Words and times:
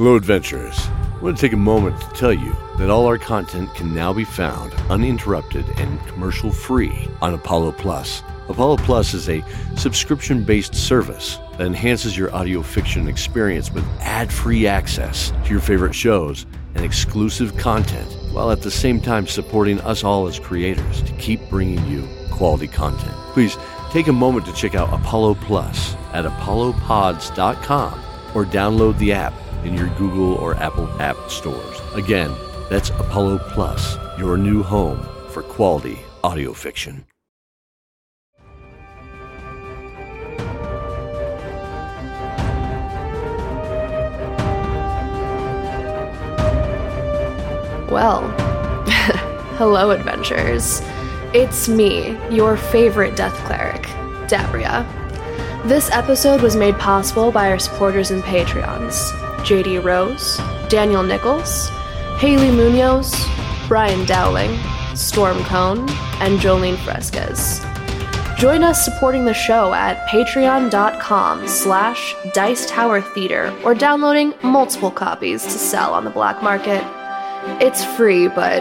Hello, 0.00 0.16
adventurers. 0.16 0.78
I 0.88 1.18
want 1.20 1.36
to 1.36 1.40
take 1.42 1.52
a 1.52 1.58
moment 1.58 2.00
to 2.00 2.08
tell 2.18 2.32
you 2.32 2.56
that 2.78 2.88
all 2.88 3.04
our 3.04 3.18
content 3.18 3.74
can 3.74 3.94
now 3.94 4.14
be 4.14 4.24
found 4.24 4.72
uninterrupted 4.88 5.68
and 5.76 6.00
commercial 6.06 6.50
free 6.50 7.06
on 7.20 7.34
Apollo 7.34 7.72
Plus. 7.72 8.22
Apollo 8.48 8.78
Plus 8.78 9.12
is 9.12 9.28
a 9.28 9.44
subscription 9.76 10.42
based 10.42 10.74
service 10.74 11.38
that 11.58 11.66
enhances 11.66 12.16
your 12.16 12.34
audio 12.34 12.62
fiction 12.62 13.08
experience 13.08 13.70
with 13.70 13.84
ad 14.00 14.32
free 14.32 14.66
access 14.66 15.34
to 15.44 15.50
your 15.50 15.60
favorite 15.60 15.94
shows 15.94 16.46
and 16.76 16.82
exclusive 16.82 17.54
content, 17.58 18.10
while 18.32 18.50
at 18.50 18.62
the 18.62 18.70
same 18.70 19.02
time 19.02 19.26
supporting 19.26 19.78
us 19.82 20.02
all 20.02 20.26
as 20.26 20.38
creators 20.38 21.02
to 21.02 21.12
keep 21.16 21.46
bringing 21.50 21.86
you 21.86 22.08
quality 22.30 22.68
content. 22.68 23.12
Please 23.34 23.58
take 23.90 24.06
a 24.06 24.12
moment 24.14 24.46
to 24.46 24.54
check 24.54 24.74
out 24.74 24.98
Apollo 24.98 25.34
Plus 25.34 25.94
at 26.14 26.24
apollopods.com 26.24 28.00
or 28.34 28.46
download 28.46 28.96
the 28.96 29.12
app 29.12 29.34
in 29.64 29.74
your 29.74 29.88
Google 29.98 30.34
or 30.34 30.54
Apple 30.56 30.88
app 31.00 31.16
stores. 31.28 31.80
Again, 31.94 32.34
that's 32.68 32.90
Apollo 32.90 33.38
Plus, 33.50 33.96
your 34.18 34.36
new 34.36 34.62
home 34.62 35.00
for 35.30 35.42
quality 35.42 35.98
audio 36.22 36.52
fiction. 36.52 37.04
Well, 47.90 48.28
hello, 49.56 49.90
adventurers. 49.90 50.80
It's 51.34 51.68
me, 51.68 52.16
your 52.30 52.56
favorite 52.56 53.16
death 53.16 53.34
cleric, 53.46 53.82
Dabria. 54.28 54.86
This 55.66 55.90
episode 55.90 56.40
was 56.40 56.54
made 56.54 56.76
possible 56.76 57.32
by 57.32 57.50
our 57.50 57.58
supporters 57.58 58.12
and 58.12 58.22
Patreons 58.22 59.29
JD 59.40 59.82
Rose, 59.82 60.38
Daniel 60.68 61.02
Nichols, 61.02 61.68
Haley 62.18 62.50
Munoz, 62.50 63.14
Brian 63.68 64.04
Dowling, 64.06 64.58
Storm 64.94 65.42
Cone, 65.44 65.88
and 66.20 66.38
Jolene 66.38 66.76
Fresquez. 66.78 67.60
Join 68.38 68.62
us 68.62 68.84
supporting 68.84 69.26
the 69.26 69.34
show 69.34 69.74
at 69.74 70.08
patreon.com 70.08 71.46
slash 71.46 72.14
Dice 72.32 72.64
Tower 72.66 73.02
Theater 73.02 73.54
or 73.64 73.74
downloading 73.74 74.32
multiple 74.42 74.90
copies 74.90 75.42
to 75.42 75.50
sell 75.50 75.92
on 75.92 76.04
the 76.04 76.10
black 76.10 76.42
market. 76.42 76.82
It's 77.62 77.84
free, 77.84 78.28
but 78.28 78.60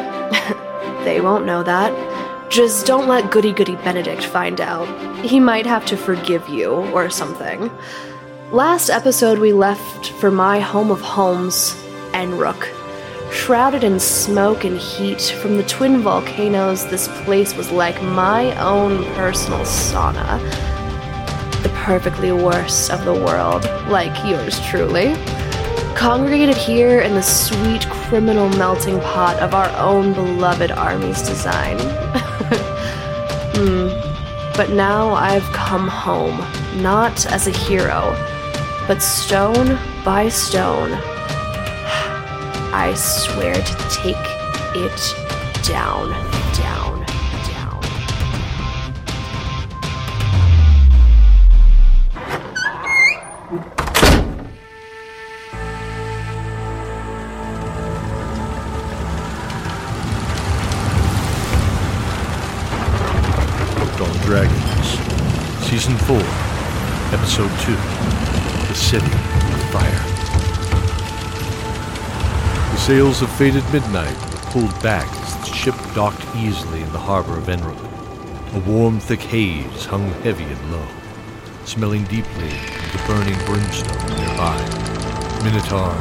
they 1.05 1.21
won't 1.21 1.45
know 1.45 1.63
that. 1.63 2.51
Just 2.51 2.85
don't 2.87 3.07
let 3.07 3.31
Goody 3.31 3.53
Goody 3.53 3.75
Benedict 3.77 4.25
find 4.25 4.59
out. 4.59 4.87
He 5.23 5.39
might 5.39 5.65
have 5.65 5.85
to 5.85 5.95
forgive 5.95 6.49
you 6.49 6.71
or 6.71 7.09
something. 7.09 7.71
Last 8.51 8.89
episode, 8.89 9.37
we 9.37 9.53
left 9.53 10.09
for 10.13 10.31
my 10.31 10.59
home 10.59 10.89
of 10.89 11.01
homes, 11.01 11.75
Enrook. 12.15 12.67
Shrouded 13.31 13.83
in 13.83 13.99
smoke 13.99 14.63
and 14.63 14.75
heat 14.75 15.21
from 15.21 15.57
the 15.57 15.63
twin 15.63 16.01
volcanoes, 16.01 16.87
this 16.87 17.07
place 17.25 17.55
was 17.55 17.69
like 17.69 18.01
my 18.01 18.59
own 18.59 19.03
personal 19.13 19.59
sauna. 19.59 20.41
The 21.61 21.69
perfectly 21.75 22.31
worst 22.31 22.89
of 22.89 23.05
the 23.05 23.13
world, 23.13 23.65
like 23.87 24.17
yours 24.27 24.59
truly. 24.65 25.13
Congregated 25.95 26.57
here 26.57 27.01
in 27.01 27.13
the 27.13 27.21
sweet 27.21 27.87
criminal 27.91 28.49
melting 28.57 28.99
pot 29.01 29.37
of 29.37 29.53
our 29.53 29.69
own 29.77 30.13
beloved 30.13 30.71
army's 30.71 31.21
design. 31.21 31.77
Hmm. 33.59 33.89
But 34.55 34.69
now 34.69 35.11
I've 35.11 35.43
come 35.51 35.89
home, 35.89 36.37
not 36.81 37.25
as 37.25 37.45
a 37.45 37.51
hero, 37.51 38.15
but 38.89 39.03
stone 39.03 39.77
by 40.03 40.27
stone. 40.29 40.91
I 42.73 42.91
swear 42.95 43.53
to 43.53 43.75
take 43.91 44.15
it 44.73 44.99
down, 45.63 46.09
down, 46.57 47.05
down. 47.45 47.83
Dragons, 64.25 64.87
Season 65.69 65.95
4, 65.95 66.17
Episode 67.13 67.51
2 67.59 68.18
The 68.69 68.75
City 68.75 69.05
of 69.07 69.71
Fire. 69.71 70.03
The 72.71 72.77
sails 72.77 73.23
of 73.23 73.31
faded 73.31 73.63
midnight 73.73 74.15
were 74.29 74.51
pulled 74.51 74.83
back 74.83 75.11
as 75.23 75.37
the 75.37 75.55
ship 75.55 75.73
docked 75.95 76.23
easily 76.35 76.81
in 76.83 76.91
the 76.91 76.99
harbor 76.99 77.35
of 77.35 77.49
Enrook. 77.49 77.79
A 78.53 78.59
warm, 78.69 78.99
thick 78.99 79.21
haze 79.21 79.85
hung 79.85 80.11
heavy 80.21 80.43
and 80.43 80.71
low, 80.71 80.85
smelling 81.65 82.03
deeply 82.03 82.45
of 82.45 82.91
the 82.93 83.03
burning 83.07 83.43
brimstone 83.47 84.17
nearby. 84.19 84.55
Minotaur, 85.43 85.95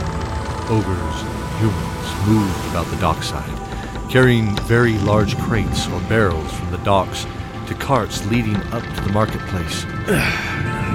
ogres, 0.68 1.22
and 1.22 1.60
humans 1.60 2.28
moved 2.28 2.68
about 2.68 2.86
the 2.88 3.00
dockside, 3.00 4.10
carrying 4.10 4.54
very 4.64 4.98
large 4.98 5.38
crates 5.38 5.88
or 5.88 6.02
barrels 6.02 6.52
from 6.52 6.70
the 6.70 6.84
docks 6.84 7.26
to 7.66 7.74
carts 7.74 8.26
leading 8.26 8.56
up 8.74 8.82
to 8.94 9.00
the 9.00 9.12
marketplace. 9.12 9.84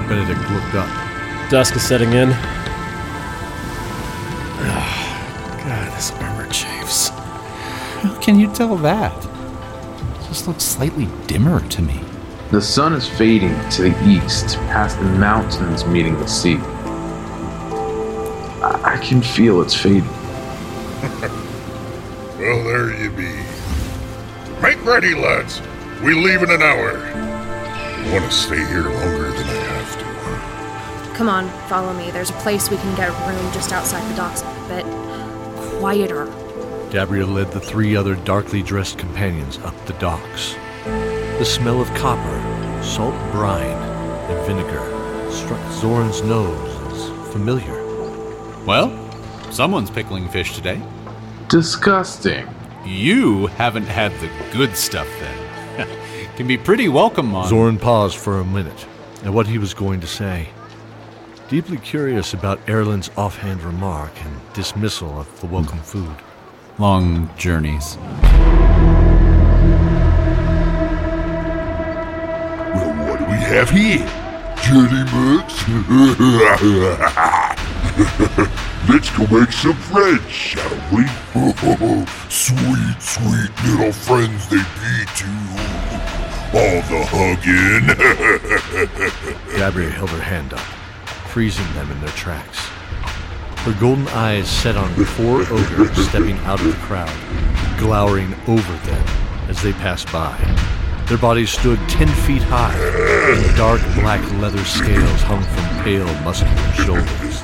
Benedict 0.06 0.50
looked 0.52 0.76
up. 0.76 1.13
Dusk 1.50 1.76
is 1.76 1.86
setting 1.86 2.12
in. 2.12 2.30
Oh, 4.60 5.60
God, 5.64 5.92
this 5.96 6.10
armor 6.12 6.46
chafes. 6.50 7.08
How 7.08 8.18
can 8.20 8.38
you 8.38 8.52
tell 8.52 8.76
that? 8.76 9.12
It 9.24 10.28
just 10.28 10.48
looks 10.48 10.64
slightly 10.64 11.08
dimmer 11.26 11.60
to 11.68 11.82
me. 11.82 12.00
The 12.50 12.60
sun 12.62 12.92
is 12.92 13.08
fading 13.08 13.56
to 13.70 13.82
the 13.82 14.08
east, 14.08 14.56
past 14.68 14.98
the 14.98 15.04
mountains 15.04 15.84
meeting 15.84 16.18
the 16.18 16.26
sea. 16.26 16.56
I, 18.62 18.94
I 18.94 18.96
can 19.02 19.20
feel 19.22 19.60
it's 19.60 19.74
fading. 19.74 20.04
Well, 22.36 22.64
there 22.64 22.92
you 23.00 23.10
be. 23.10 23.32
Make 24.60 24.84
ready, 24.84 25.14
lads. 25.14 25.62
We 26.02 26.14
leave 26.14 26.42
in 26.42 26.50
an 26.50 26.60
hour. 26.60 26.98
I 26.98 28.12
want 28.12 28.24
to 28.24 28.30
stay 28.30 28.56
here 28.66 28.82
longer 28.82 29.30
than 29.30 29.46
I 29.46 29.52
have 29.52 29.62
to. 29.62 29.63
Come 31.14 31.28
on, 31.28 31.48
follow 31.68 31.92
me. 31.92 32.10
There's 32.10 32.30
a 32.30 32.34
place 32.34 32.70
we 32.70 32.76
can 32.76 32.92
get 32.96 33.08
a 33.08 33.12
room 33.28 33.52
just 33.52 33.72
outside 33.72 34.02
the 34.10 34.16
docks 34.16 34.42
a 34.42 34.68
bit 34.68 34.84
quieter. 35.78 36.26
Dabria 36.90 37.32
led 37.32 37.52
the 37.52 37.60
three 37.60 37.94
other 37.94 38.16
darkly 38.16 38.64
dressed 38.64 38.98
companions 38.98 39.58
up 39.58 39.74
the 39.86 39.92
docks. 39.94 40.56
The 40.84 41.44
smell 41.44 41.80
of 41.80 41.88
copper, 41.94 42.82
salt 42.82 43.14
brine, 43.30 43.76
and 44.28 44.46
vinegar 44.46 45.30
struck 45.30 45.60
Zoran's 45.72 46.20
nose 46.22 46.92
as 46.92 47.32
familiar. 47.32 47.84
Well, 48.64 48.90
someone's 49.52 49.90
pickling 49.90 50.28
fish 50.28 50.54
today. 50.56 50.82
Disgusting. 51.48 52.48
You 52.84 53.46
haven't 53.46 53.86
had 53.86 54.10
the 54.18 54.30
good 54.52 54.76
stuff 54.76 55.08
then. 55.20 55.88
Can 56.36 56.48
be 56.48 56.58
pretty 56.58 56.88
welcome 56.88 57.36
on. 57.36 57.48
Zoran 57.48 57.78
paused 57.78 58.16
for 58.16 58.40
a 58.40 58.44
minute 58.44 58.86
at 59.22 59.32
what 59.32 59.46
he 59.46 59.58
was 59.58 59.74
going 59.74 60.00
to 60.00 60.08
say. 60.08 60.48
Deeply 61.48 61.76
curious 61.76 62.32
about 62.32 62.58
Erlin's 62.68 63.10
offhand 63.18 63.62
remark 63.62 64.10
and 64.24 64.40
dismissal 64.54 65.20
of 65.20 65.40
the 65.40 65.46
welcome 65.46 65.78
food. 65.80 66.16
Long 66.78 67.28
journeys. 67.36 67.98
Well, 72.72 72.94
what 73.06 73.18
do 73.18 73.24
we 73.26 73.32
have 73.32 73.68
here? 73.68 73.98
Jelly 74.64 75.04
Mux? 75.12 75.68
Let's 78.88 79.10
go 79.10 79.26
make 79.38 79.52
some 79.52 79.74
friends, 79.74 80.30
shall 80.30 80.70
we? 80.92 81.04
sweet, 82.30 82.96
sweet 83.00 83.50
little 83.66 83.92
friends 83.92 84.48
they 84.48 84.56
be 84.56 85.04
too. 85.14 85.28
All 86.56 86.80
the 86.88 87.04
hugging. 87.10 87.86
Dabria 89.58 89.90
held 89.90 90.10
her 90.10 90.20
hand 90.22 90.54
up, 90.54 90.60
freezing 91.34 91.74
them 91.74 91.90
in 91.90 92.00
their 92.00 92.10
tracks. 92.10 92.60
Her 93.64 93.74
golden 93.80 94.06
eyes 94.10 94.48
set 94.48 94.76
on 94.76 94.88
four 95.04 95.40
ogres 95.40 96.06
stepping 96.06 96.38
out 96.46 96.60
of 96.60 96.66
the 96.68 96.80
crowd, 96.86 97.10
glowering 97.76 98.32
over 98.46 98.72
them 98.86 99.04
as 99.48 99.60
they 99.60 99.72
passed 99.72 100.12
by. 100.12 100.38
Their 101.08 101.18
bodies 101.18 101.50
stood 101.50 101.80
ten 101.88 102.06
feet 102.06 102.42
high, 102.42 102.78
and 102.78 103.56
dark 103.56 103.80
black 103.96 104.22
leather 104.34 104.64
scales 104.64 105.22
hung 105.22 105.42
from 105.42 105.82
pale, 105.82 106.06
muscular 106.22 106.72
shoulders. 106.74 107.42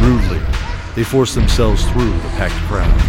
Rudely, 0.00 0.40
they 0.96 1.04
forced 1.04 1.36
themselves 1.36 1.88
through 1.92 2.10
the 2.10 2.30
packed 2.30 2.54
crowd, 2.66 3.00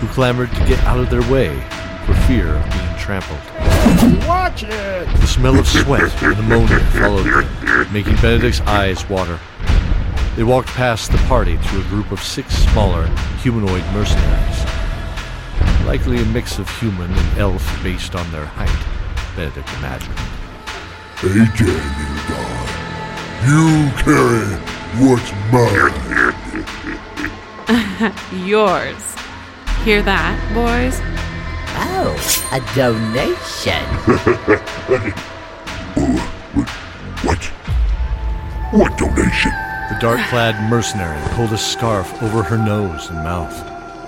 who 0.00 0.06
clamored 0.14 0.50
to 0.52 0.64
get 0.64 0.82
out 0.84 0.98
of 0.98 1.10
their 1.10 1.30
way 1.30 1.60
for 2.06 2.14
fear 2.26 2.54
of 2.56 2.70
being 2.72 2.96
trampled. 2.96 3.61
Watch 4.26 4.64
it! 4.64 5.06
The 5.20 5.26
smell 5.26 5.58
of 5.58 5.66
sweat 5.66 6.22
and 6.22 6.38
ammonia 6.38 6.80
followed 6.90 7.24
them, 7.24 7.92
making 7.92 8.16
Benedict's 8.16 8.60
eyes 8.62 9.08
water. 9.08 9.38
They 10.36 10.44
walked 10.44 10.68
past 10.68 11.12
the 11.12 11.18
party 11.28 11.56
to 11.56 11.80
a 11.80 11.84
group 11.84 12.10
of 12.12 12.22
six 12.22 12.54
smaller 12.54 13.06
humanoid 13.42 13.84
mercenaries. 13.92 14.64
Likely 15.86 16.22
a 16.22 16.24
mix 16.26 16.58
of 16.58 16.68
human 16.78 17.12
and 17.12 17.38
elf 17.38 17.82
based 17.82 18.14
on 18.14 18.30
their 18.32 18.46
height, 18.46 19.36
Benedict 19.36 19.68
imagined. 19.78 20.18
Hey 21.18 21.46
there, 21.58 21.82
little 21.98 22.22
guy. 22.28 22.72
You 23.46 23.90
carry 24.02 24.46
what's 24.98 25.32
mine. 25.52 25.92
Yours. 28.46 29.14
Hear 29.84 30.02
that, 30.02 30.38
boys? 30.54 31.00
Oh, 32.04 32.16
a 32.52 32.60
donation. 32.74 33.82
What? 37.22 37.44
What 38.72 38.98
donation? 38.98 39.52
The 39.90 39.98
dark 40.00 40.20
clad 40.28 40.68
mercenary 40.68 41.20
pulled 41.36 41.52
a 41.52 41.56
scarf 41.56 42.20
over 42.20 42.42
her 42.42 42.58
nose 42.58 43.08
and 43.10 43.22
mouth, 43.22 43.54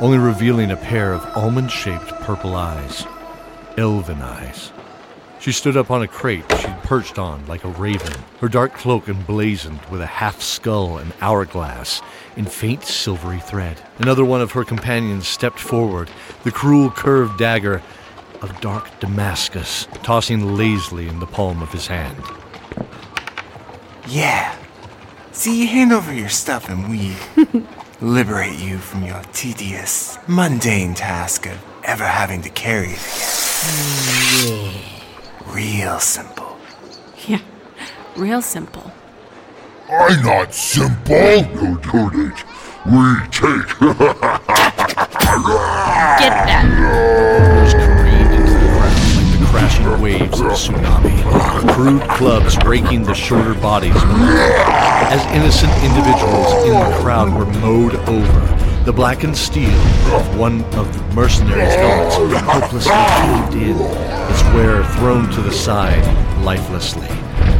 only 0.02 0.18
revealing 0.18 0.72
a 0.72 0.76
pair 0.76 1.12
of 1.12 1.24
almond 1.36 1.70
shaped 1.70 2.08
purple 2.22 2.56
eyes. 2.56 3.06
Elven 3.78 4.20
eyes. 4.20 4.72
She 5.40 5.52
stood 5.52 5.76
up 5.76 5.90
on 5.90 6.02
a 6.02 6.08
crate 6.08 6.44
she'd 6.58 6.82
perched 6.84 7.18
on 7.18 7.46
like 7.46 7.64
a 7.64 7.68
raven, 7.68 8.14
her 8.40 8.48
dark 8.48 8.74
cloak 8.74 9.08
emblazoned 9.08 9.80
with 9.90 10.00
a 10.00 10.06
half 10.06 10.40
skull 10.40 10.98
and 10.98 11.12
hourglass 11.20 12.00
in 12.36 12.46
faint 12.46 12.84
silvery 12.84 13.40
thread. 13.40 13.80
Another 13.98 14.24
one 14.24 14.40
of 14.40 14.52
her 14.52 14.64
companions 14.64 15.28
stepped 15.28 15.58
forward, 15.58 16.10
the 16.44 16.50
cruel 16.50 16.90
curved 16.90 17.38
dagger 17.38 17.82
of 18.40 18.60
dark 18.60 18.88
Damascus 19.00 19.86
tossing 20.02 20.56
lazily 20.56 21.08
in 21.08 21.20
the 21.20 21.26
palm 21.26 21.62
of 21.62 21.72
his 21.72 21.86
hand. 21.86 22.22
Yeah. 24.08 24.56
See, 25.32 25.62
you 25.62 25.66
hand 25.66 25.92
over 25.92 26.12
your 26.12 26.28
stuff 26.28 26.68
and 26.68 26.90
we 26.90 27.16
liberate 28.00 28.58
you 28.58 28.78
from 28.78 29.04
your 29.04 29.22
tedious, 29.32 30.18
mundane 30.28 30.94
task 30.94 31.46
of 31.46 31.58
ever 31.84 32.04
having 32.04 32.42
to 32.42 32.50
carry 32.50 32.88
it 32.88 33.00
again. 33.00 33.30
Oh, 34.46 34.93
Real 35.54 36.00
simple. 36.00 36.58
Yeah, 37.28 37.38
real 38.16 38.42
simple. 38.42 38.90
I'm 39.88 40.20
not 40.24 40.52
simple. 40.52 41.14
No 41.14 41.78
it? 42.12 42.44
We 42.84 43.14
take. 43.30 43.78
Get 46.18 46.34
that. 46.42 46.64
Just 47.62 47.76
careened 47.76 48.34
into 48.34 48.50
the 48.50 48.66
crowd 48.74 48.98
like 49.14 49.38
the 49.38 49.46
crashing 49.46 50.00
waves 50.02 50.40
of 50.40 50.46
a 50.46 50.50
tsunami. 50.50 51.72
Crude 51.72 52.02
clubs 52.10 52.58
raking 52.64 53.04
the 53.04 53.14
shorter 53.14 53.54
bodies 53.54 53.94
as 53.94 55.24
innocent 55.36 55.72
individuals 55.84 56.52
in 56.64 56.72
the 56.72 56.98
crowd 57.00 57.32
were 57.32 57.46
mowed 57.60 57.94
over. 58.08 58.63
The 58.84 58.92
blackened 58.92 59.34
steel 59.34 59.80
of 60.12 60.38
one 60.38 60.62
of 60.74 60.92
the 60.92 61.14
mercenaries' 61.14 61.74
helmets 61.74 62.16
hopelessly 62.44 62.92
caved 62.92 63.54
in, 63.54 63.80
its 63.80 64.42
wearer 64.52 64.84
thrown 64.96 65.30
to 65.30 65.40
the 65.40 65.50
side 65.50 66.04
lifelessly. 66.44 67.08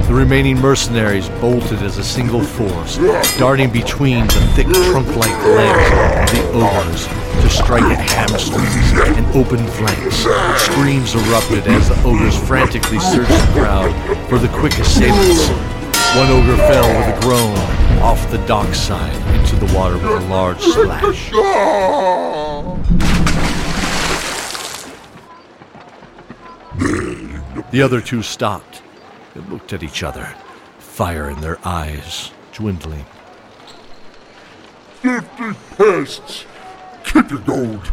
The 0.07 0.13
remaining 0.13 0.61
mercenaries 0.61 1.31
bolted 1.41 1.81
as 1.81 1.97
a 1.97 2.05
single 2.05 2.43
force, 2.43 2.99
darting 3.39 3.71
between 3.71 4.27
the 4.27 4.53
thick 4.55 4.67
trunk-like 4.67 5.43
legs 5.47 6.31
of 6.31 6.53
the 6.53 6.59
ogres 6.59 7.07
to 7.41 7.49
strike 7.49 7.85
at 7.85 8.11
hamstrings 8.11 9.17
and 9.17 9.25
open 9.35 9.67
flanks. 9.67 10.27
Screams 10.63 11.15
erupted 11.15 11.67
as 11.69 11.89
the 11.89 12.03
ogres 12.05 12.37
frantically 12.37 12.99
searched 12.99 13.31
the 13.31 13.53
crowd 13.55 14.29
for 14.29 14.39
the 14.39 14.49
quick 14.49 14.79
assailants. 14.79 15.49
One 16.19 16.29
ogre 16.29 16.59
fell 16.69 16.87
with 16.99 17.17
a 17.17 17.21
groan 17.23 17.57
off 18.03 18.31
the 18.31 18.39
dockside 18.47 19.17
into 19.55 19.67
the 19.67 19.75
water 19.77 19.95
with 19.95 20.05
a 20.05 20.27
large 20.29 20.61
splash. 20.61 21.31
The 27.71 27.83
other 27.83 28.01
two 28.01 28.23
stopped 28.23 28.83
and 29.35 29.49
looked 29.51 29.73
at 29.73 29.83
each 29.83 30.03
other, 30.03 30.35
fire 30.79 31.29
in 31.31 31.41
their 31.41 31.59
eyes 31.67 32.31
dwindling. 32.53 33.05
Fifty 35.01 35.53
pests. 35.77 36.45
Keep 37.05 37.31
your 37.31 37.41
gold. 37.41 37.93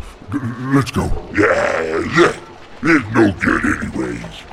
Let's 0.74 0.92
go. 0.92 1.06
Yeah, 1.34 2.00
yeah. 2.18 2.40
It's 2.84 3.14
no 3.14 3.32
good 3.34 3.84
anyways. 3.84 4.44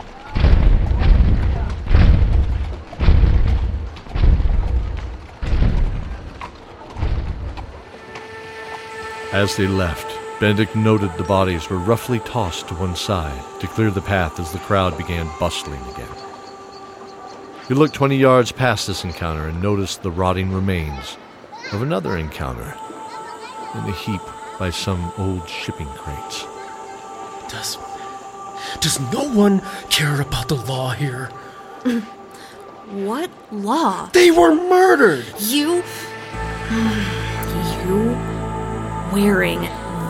As 9.33 9.57
they 9.57 9.67
left, 9.67 10.19
Benedict 10.41 10.75
noted 10.75 11.13
the 11.13 11.23
bodies 11.23 11.69
were 11.69 11.77
roughly 11.77 12.19
tossed 12.21 12.69
to 12.69 12.75
one 12.75 12.97
side 12.97 13.39
to 13.61 13.67
clear 13.67 13.91
the 13.91 14.01
path 14.01 14.41
as 14.41 14.53
the 14.53 14.59
crowd 14.59 14.97
began 14.97 15.29
bustling 15.39 15.83
again. 15.91 16.09
He 17.69 17.75
looked 17.75 17.93
20 17.93 18.17
yards 18.17 18.53
past 18.53 18.87
this 18.87 19.05
encounter 19.05 19.49
and 19.49 19.61
noticed 19.61 20.03
the 20.03 20.11
rotting 20.11 20.51
remains 20.51 21.19
of 21.73 21.83
another 21.83 22.17
encounter 22.17 22.75
in 23.75 23.81
a 23.81 23.93
heap 23.93 24.23
by 24.59 24.71
some 24.71 25.13
old 25.19 25.47
shipping 25.47 25.89
crates. 25.89 26.47
Does 27.51 27.77
does 28.81 28.99
no 29.13 29.29
one 29.31 29.61
care 29.91 30.23
about 30.23 30.49
the 30.49 30.55
law 30.55 30.91
here? 30.93 31.27
What 32.91 33.31
law? 33.53 34.09
They 34.15 34.31
were 34.31 34.55
murdered. 34.55 35.27
You. 35.39 35.83
You 37.89 38.28
wearing 39.19 39.63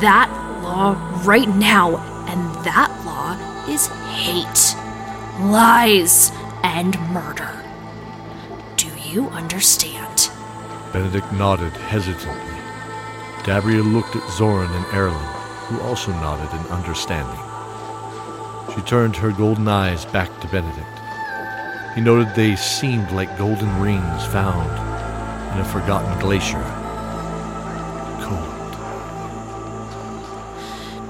that 0.02 0.28
law 0.62 0.92
right 1.24 1.48
now, 1.48 1.96
and 2.28 2.40
that 2.62 2.90
law 3.06 3.32
is 3.66 3.86
hate, 4.12 4.76
lies, 5.50 6.30
and 6.62 6.98
murder. 7.08 7.50
Do 8.76 8.88
you 9.08 9.28
understand? 9.28 10.30
Benedict 10.92 11.32
nodded 11.32 11.72
hesitantly. 11.72 12.54
Dabria 13.44 13.82
looked 13.82 14.14
at 14.14 14.30
Zoran 14.32 14.70
and 14.72 14.84
Erlin, 14.92 15.16
who 15.68 15.80
also 15.80 16.12
nodded 16.12 16.52
in 16.60 16.66
understanding. 16.66 17.40
She 18.74 18.82
turned 18.82 19.16
her 19.16 19.32
golden 19.32 19.68
eyes 19.68 20.04
back 20.04 20.28
to 20.40 20.48
Benedict. 20.48 20.86
He 21.94 22.02
noted 22.02 22.34
they 22.34 22.56
seemed 22.56 23.10
like 23.12 23.38
golden 23.38 23.80
rings 23.80 24.26
found 24.26 24.70
in 25.54 25.60
a 25.60 25.64
forgotten 25.64 26.18
glacier. 26.20 26.77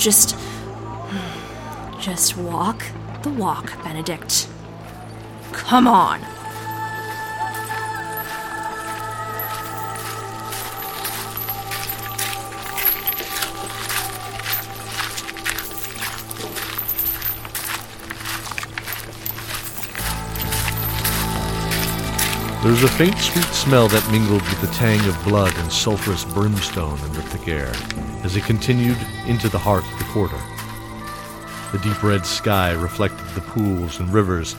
Just. 0.09 0.39
Just 2.01 2.39
walk 2.39 2.83
the 3.23 3.29
walk, 3.29 3.71
Benedict. 3.85 4.49
Come 5.53 5.87
on. 5.87 6.23
There 22.63 22.73
was 22.73 22.83
a 22.83 22.89
faint 22.89 23.19
sweet 23.19 23.45
smell 23.45 23.89
that 23.89 24.11
mingled 24.11 24.41
with 24.41 24.61
the 24.63 24.69
tang 24.69 25.07
of 25.07 25.23
blood 25.25 25.53
and 25.59 25.71
sulphurous 25.71 26.25
brimstone 26.25 26.99
in 26.99 27.13
the 27.13 27.21
thick 27.21 27.49
air 27.49 27.75
as 28.25 28.35
he 28.35 28.41
continued 28.41 28.97
into 29.29 29.49
the 29.49 29.59
heart 29.59 29.85
of 29.85 29.99
the 29.99 30.05
quarter. 30.05 30.39
The 31.73 31.79
deep 31.79 32.03
red 32.03 32.25
sky 32.25 32.73
reflected 32.73 33.27
the 33.35 33.43
pools 33.43 34.01
and 34.01 34.13
rivers 34.13 34.57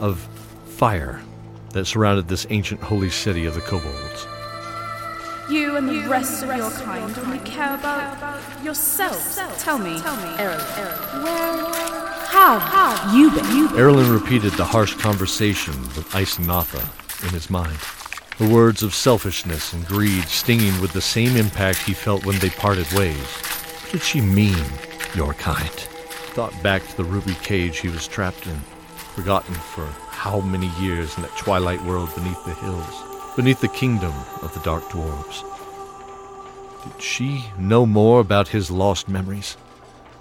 of 0.00 0.18
fire 0.66 1.22
that 1.70 1.86
surrounded 1.86 2.28
this 2.28 2.46
ancient 2.50 2.80
holy 2.80 3.10
city 3.10 3.46
of 3.46 3.54
the 3.54 3.60
kobolds. 3.62 4.26
You 5.50 5.76
and 5.76 5.88
the 5.88 6.08
rest 6.08 6.44
of 6.44 6.56
your 6.56 6.70
kind 6.70 7.18
only 7.18 7.38
care 7.40 7.74
about 7.74 8.40
yourself. 8.62 9.36
Tell 9.58 9.78
me, 9.78 10.00
Errol, 10.38 10.58
where 11.24 11.72
have 12.32 12.62
have 12.62 13.14
you 13.14 13.30
been? 13.30 13.56
You 13.56 13.68
Erlin 13.78 14.12
repeated 14.12 14.52
the 14.52 14.64
harsh 14.64 14.94
conversation 14.94 15.74
with 15.82 16.08
Isanatha 16.10 16.82
in 17.24 17.30
his 17.30 17.50
mind. 17.50 17.78
The 18.38 18.48
words 18.48 18.82
of 18.82 18.94
selfishness 18.94 19.72
and 19.72 19.86
greed 19.86 20.24
stinging 20.24 20.80
with 20.80 20.92
the 20.92 21.00
same 21.00 21.36
impact 21.36 21.78
he 21.78 21.92
felt 21.92 22.24
when 22.24 22.38
they 22.38 22.50
parted 22.50 22.90
ways. 22.92 23.51
Did 23.92 24.00
she 24.00 24.22
mean, 24.22 24.64
your 25.14 25.34
kind? 25.34 25.68
Thought 26.32 26.54
back 26.62 26.82
to 26.88 26.96
the 26.96 27.04
ruby 27.04 27.34
cage 27.42 27.80
he 27.80 27.90
was 27.90 28.08
trapped 28.08 28.46
in, 28.46 28.58
forgotten 29.14 29.52
for 29.52 29.84
how 30.08 30.40
many 30.40 30.68
years 30.80 31.14
in 31.14 31.22
that 31.22 31.36
twilight 31.36 31.82
world 31.82 32.08
beneath 32.14 32.42
the 32.46 32.54
hills, 32.54 33.02
beneath 33.36 33.60
the 33.60 33.68
kingdom 33.68 34.14
of 34.40 34.54
the 34.54 34.60
dark 34.60 34.82
dwarves. 34.84 35.44
Did 36.84 37.02
she 37.02 37.44
know 37.58 37.84
more 37.84 38.20
about 38.20 38.48
his 38.48 38.70
lost 38.70 39.10
memories? 39.10 39.58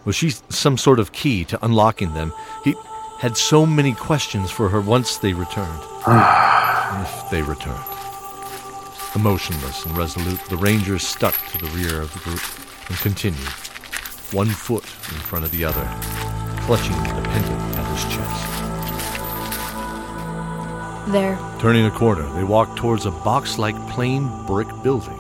Was 0.04 0.18
she 0.18 0.32
some 0.50 0.78
sort 0.78 1.00
of 1.00 1.14
key 1.14 1.46
to 1.46 1.66
unlocking 1.66 2.14
them? 2.14 2.34
He 2.66 2.76
had 3.20 3.38
so 3.38 3.66
many 3.66 3.94
questions 3.94 4.52
for 4.52 4.68
her 4.68 4.82
once 4.82 5.16
they 5.16 5.32
returned. 5.32 5.82
if 6.08 7.30
they 7.32 7.42
returned. 7.42 7.91
Emotionless 9.14 9.86
and 9.86 9.98
resolute, 9.98 10.40
the 10.46 10.56
Rangers 10.56 11.06
stuck 11.06 11.36
to 11.48 11.58
the 11.58 11.68
rear 11.72 12.02
of 12.02 12.14
the 12.14 12.20
group 12.20 12.40
and 12.88 12.98
continued, 13.00 13.50
one 14.32 14.48
foot 14.48 14.86
in 14.86 15.20
front 15.20 15.44
of 15.44 15.52
the 15.52 15.66
other, 15.66 15.84
clutching 16.62 16.96
the 16.96 17.22
pendant 17.30 17.62
at 17.78 17.92
his 17.92 18.04
chest. 18.06 18.48
There. 21.12 21.38
Turning 21.60 21.86
a 21.86 21.92
corner, 21.92 22.24
they 22.36 22.46
walked 22.46 22.78
towards 22.78 23.06
a 23.06 23.12
box 23.12 23.58
like 23.60 23.76
plain 23.90 24.30
brick 24.46 24.70
building. 24.82 25.20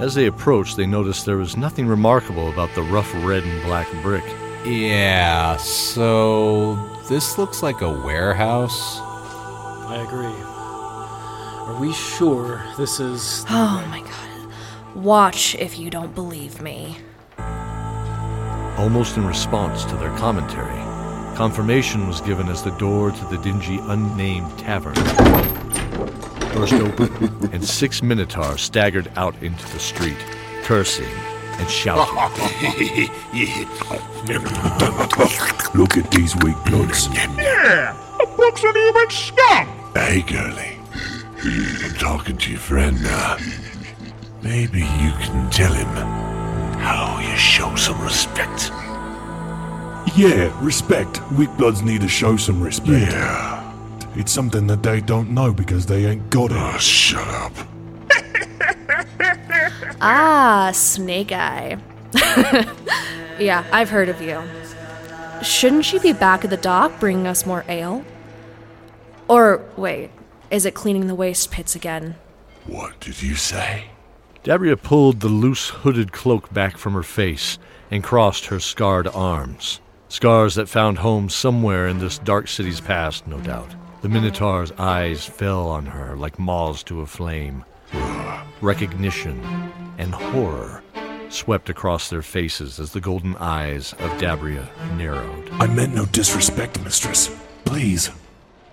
As 0.00 0.16
they 0.16 0.26
approached, 0.26 0.76
they 0.76 0.86
noticed 0.86 1.24
there 1.24 1.36
was 1.36 1.56
nothing 1.56 1.86
remarkable 1.86 2.48
about 2.48 2.74
the 2.74 2.82
rough 2.82 3.14
red 3.24 3.44
and 3.44 3.62
black 3.62 3.86
brick. 4.02 4.24
Yeah, 4.64 5.56
so 5.58 6.74
this 7.08 7.38
looks 7.38 7.62
like 7.62 7.82
a 7.82 7.90
warehouse. 7.90 8.98
I 9.86 10.04
agree. 10.04 10.57
Are 11.68 11.80
we 11.80 11.92
sure 11.92 12.62
this 12.76 12.98
is. 12.98 13.44
Oh 13.48 13.86
my 13.88 14.00
god. 14.00 14.96
Watch 14.96 15.54
if 15.54 15.78
you 15.78 15.90
don't 15.90 16.14
believe 16.14 16.60
me. 16.60 16.96
Almost 18.78 19.16
in 19.16 19.26
response 19.26 19.84
to 19.84 19.96
their 19.96 20.16
commentary, 20.16 20.78
confirmation 21.36 22.08
was 22.08 22.20
given 22.20 22.48
as 22.48 22.62
the 22.62 22.70
door 22.78 23.10
to 23.10 23.24
the 23.26 23.38
dingy, 23.38 23.78
unnamed 23.82 24.58
tavern 24.58 24.94
burst 26.58 26.72
open, 26.74 27.50
and 27.52 27.64
six 27.64 28.02
minotaurs 28.02 28.60
staggered 28.60 29.10
out 29.16 29.34
into 29.42 29.64
the 29.72 29.78
street, 29.78 30.16
cursing 30.64 31.10
and 31.58 31.70
shouting. 31.70 32.14
Look 35.74 35.96
at 35.96 36.10
these 36.10 36.34
weak 36.36 36.56
bloods. 36.66 37.08
Yeah, 37.38 37.96
a 38.20 38.26
book's 38.36 38.64
an 38.64 38.76
even 38.76 39.10
scum. 39.10 39.68
Hey, 39.94 40.22
girlie. 40.22 40.77
I'm 41.44 41.94
talking 41.94 42.36
to 42.36 42.50
your 42.50 42.58
friend 42.60 43.00
now. 43.02 43.36
Maybe 44.42 44.80
you 44.80 45.12
can 45.20 45.48
tell 45.50 45.72
him 45.72 45.86
how 46.78 47.20
you 47.20 47.36
show 47.36 47.74
some 47.76 48.00
respect. 48.02 48.70
Yeah, 50.16 50.56
respect. 50.64 51.20
Weak 51.32 51.50
bloods 51.56 51.82
need 51.82 52.00
to 52.00 52.08
show 52.08 52.36
some 52.36 52.60
respect. 52.60 53.12
Yeah. 53.12 53.64
It's 54.16 54.32
something 54.32 54.66
that 54.66 54.82
they 54.82 55.00
don't 55.00 55.30
know 55.30 55.52
because 55.52 55.86
they 55.86 56.06
ain't 56.06 56.28
got 56.30 56.50
it. 56.50 56.56
Oh, 56.58 56.78
shut 56.78 57.28
up. 57.28 57.52
Ah, 60.00 60.70
Snake 60.72 61.32
Eye. 61.32 61.76
yeah, 63.40 63.64
I've 63.72 63.90
heard 63.90 64.08
of 64.08 64.22
you. 64.22 64.40
Shouldn't 65.42 65.84
she 65.84 65.98
be 65.98 66.12
back 66.12 66.44
at 66.44 66.50
the 66.50 66.56
dock 66.56 67.00
bringing 67.00 67.26
us 67.26 67.44
more 67.44 67.64
ale? 67.68 68.04
Or, 69.26 69.64
wait, 69.76 70.10
is 70.50 70.64
it 70.64 70.74
cleaning 70.74 71.06
the 71.06 71.14
waste 71.14 71.50
pits 71.50 71.74
again? 71.74 72.16
What 72.66 72.98
did 73.00 73.22
you 73.22 73.34
say? 73.34 73.90
Dabria 74.44 74.80
pulled 74.80 75.20
the 75.20 75.28
loose 75.28 75.68
hooded 75.68 76.12
cloak 76.12 76.52
back 76.52 76.76
from 76.76 76.94
her 76.94 77.02
face 77.02 77.58
and 77.90 78.04
crossed 78.04 78.46
her 78.46 78.60
scarred 78.60 79.08
arms. 79.08 79.80
Scars 80.08 80.54
that 80.54 80.68
found 80.68 80.98
home 80.98 81.28
somewhere 81.28 81.86
in 81.86 81.98
this 81.98 82.18
dark 82.18 82.48
city's 82.48 82.80
past, 82.80 83.26
no 83.26 83.38
doubt. 83.40 83.74
The 84.00 84.08
Minotaur's 84.08 84.72
eyes 84.78 85.26
fell 85.26 85.68
on 85.68 85.84
her 85.86 86.16
like 86.16 86.38
moths 86.38 86.82
to 86.84 87.00
a 87.00 87.06
flame. 87.06 87.64
Recognition 88.60 89.42
and 89.98 90.14
horror 90.14 90.82
swept 91.30 91.68
across 91.68 92.08
their 92.08 92.22
faces 92.22 92.80
as 92.80 92.92
the 92.92 93.00
golden 93.00 93.36
eyes 93.36 93.92
of 93.94 94.10
Dabria 94.18 94.66
narrowed. 94.96 95.50
I 95.52 95.66
meant 95.66 95.94
no 95.94 96.06
disrespect, 96.06 96.80
mistress. 96.82 97.30
Please. 97.64 98.10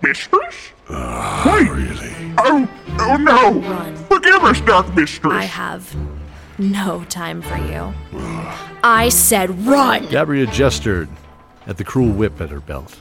Mistress? 0.02 0.72
Uh, 0.88 1.42
Wait. 1.46 1.70
Really? 1.70 2.34
Oh, 2.38 2.68
oh 3.00 3.16
no. 3.16 3.60
Run. 3.60 3.96
Forgive 3.96 4.44
us, 4.44 4.60
Dark 4.60 4.94
Mistress. 4.94 5.32
I 5.32 5.44
have 5.44 5.94
no 6.58 7.04
time 7.08 7.42
for 7.42 7.56
you. 7.56 7.92
I 8.82 9.08
said 9.08 9.50
run! 9.66 10.04
Dabria 10.06 10.50
gestured 10.52 11.08
at 11.66 11.76
the 11.76 11.84
cruel 11.84 12.12
whip 12.12 12.40
at 12.40 12.50
her 12.50 12.60
belt. 12.60 12.98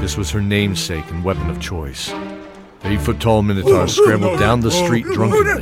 This 0.00 0.16
was 0.16 0.30
her 0.30 0.40
namesake 0.40 1.10
and 1.10 1.24
weapon 1.24 1.48
of 1.50 1.60
choice. 1.60 2.08
The 2.80 2.92
eight 2.92 3.00
foot 3.00 3.20
tall 3.20 3.42
Minotaur 3.42 3.88
scrambled 3.88 4.38
down 4.38 4.60
the 4.60 4.70
street 4.70 5.04
drunkenly, 5.06 5.54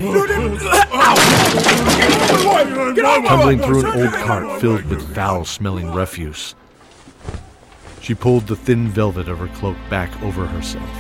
tumbling 3.27 3.61
through 3.61 3.87
an 3.87 4.01
old 4.01 4.13
cart 4.15 4.61
filled 4.61 4.85
with 4.85 5.15
foul 5.15 5.45
smelling 5.45 5.93
refuse. 5.93 6.55
She 8.05 8.15
pulled 8.15 8.47
the 8.49 8.55
thin 8.55 8.89
velvet 8.89 9.31
of 9.31 9.39
her 9.39 9.49
cloak 9.49 9.79
back 9.89 10.11
over 10.23 10.47
herself, 10.47 10.95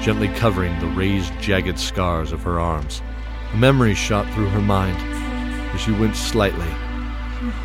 gently 0.00 0.28
covering 0.28 0.78
the 0.78 0.86
raised, 0.86 1.32
jagged 1.40 1.76
scars 1.76 2.30
of 2.30 2.44
her 2.44 2.60
arms. 2.60 3.02
A 3.52 3.56
memory 3.56 3.96
shot 3.96 4.32
through 4.32 4.48
her 4.50 4.60
mind 4.60 4.96
as 5.74 5.80
she 5.80 5.90
winced 5.90 6.28
slightly. 6.28 6.72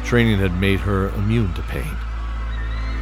Training 0.04 0.40
had 0.40 0.60
made 0.60 0.80
her 0.80 1.10
immune 1.10 1.54
to 1.54 1.62
pain. 1.62 1.84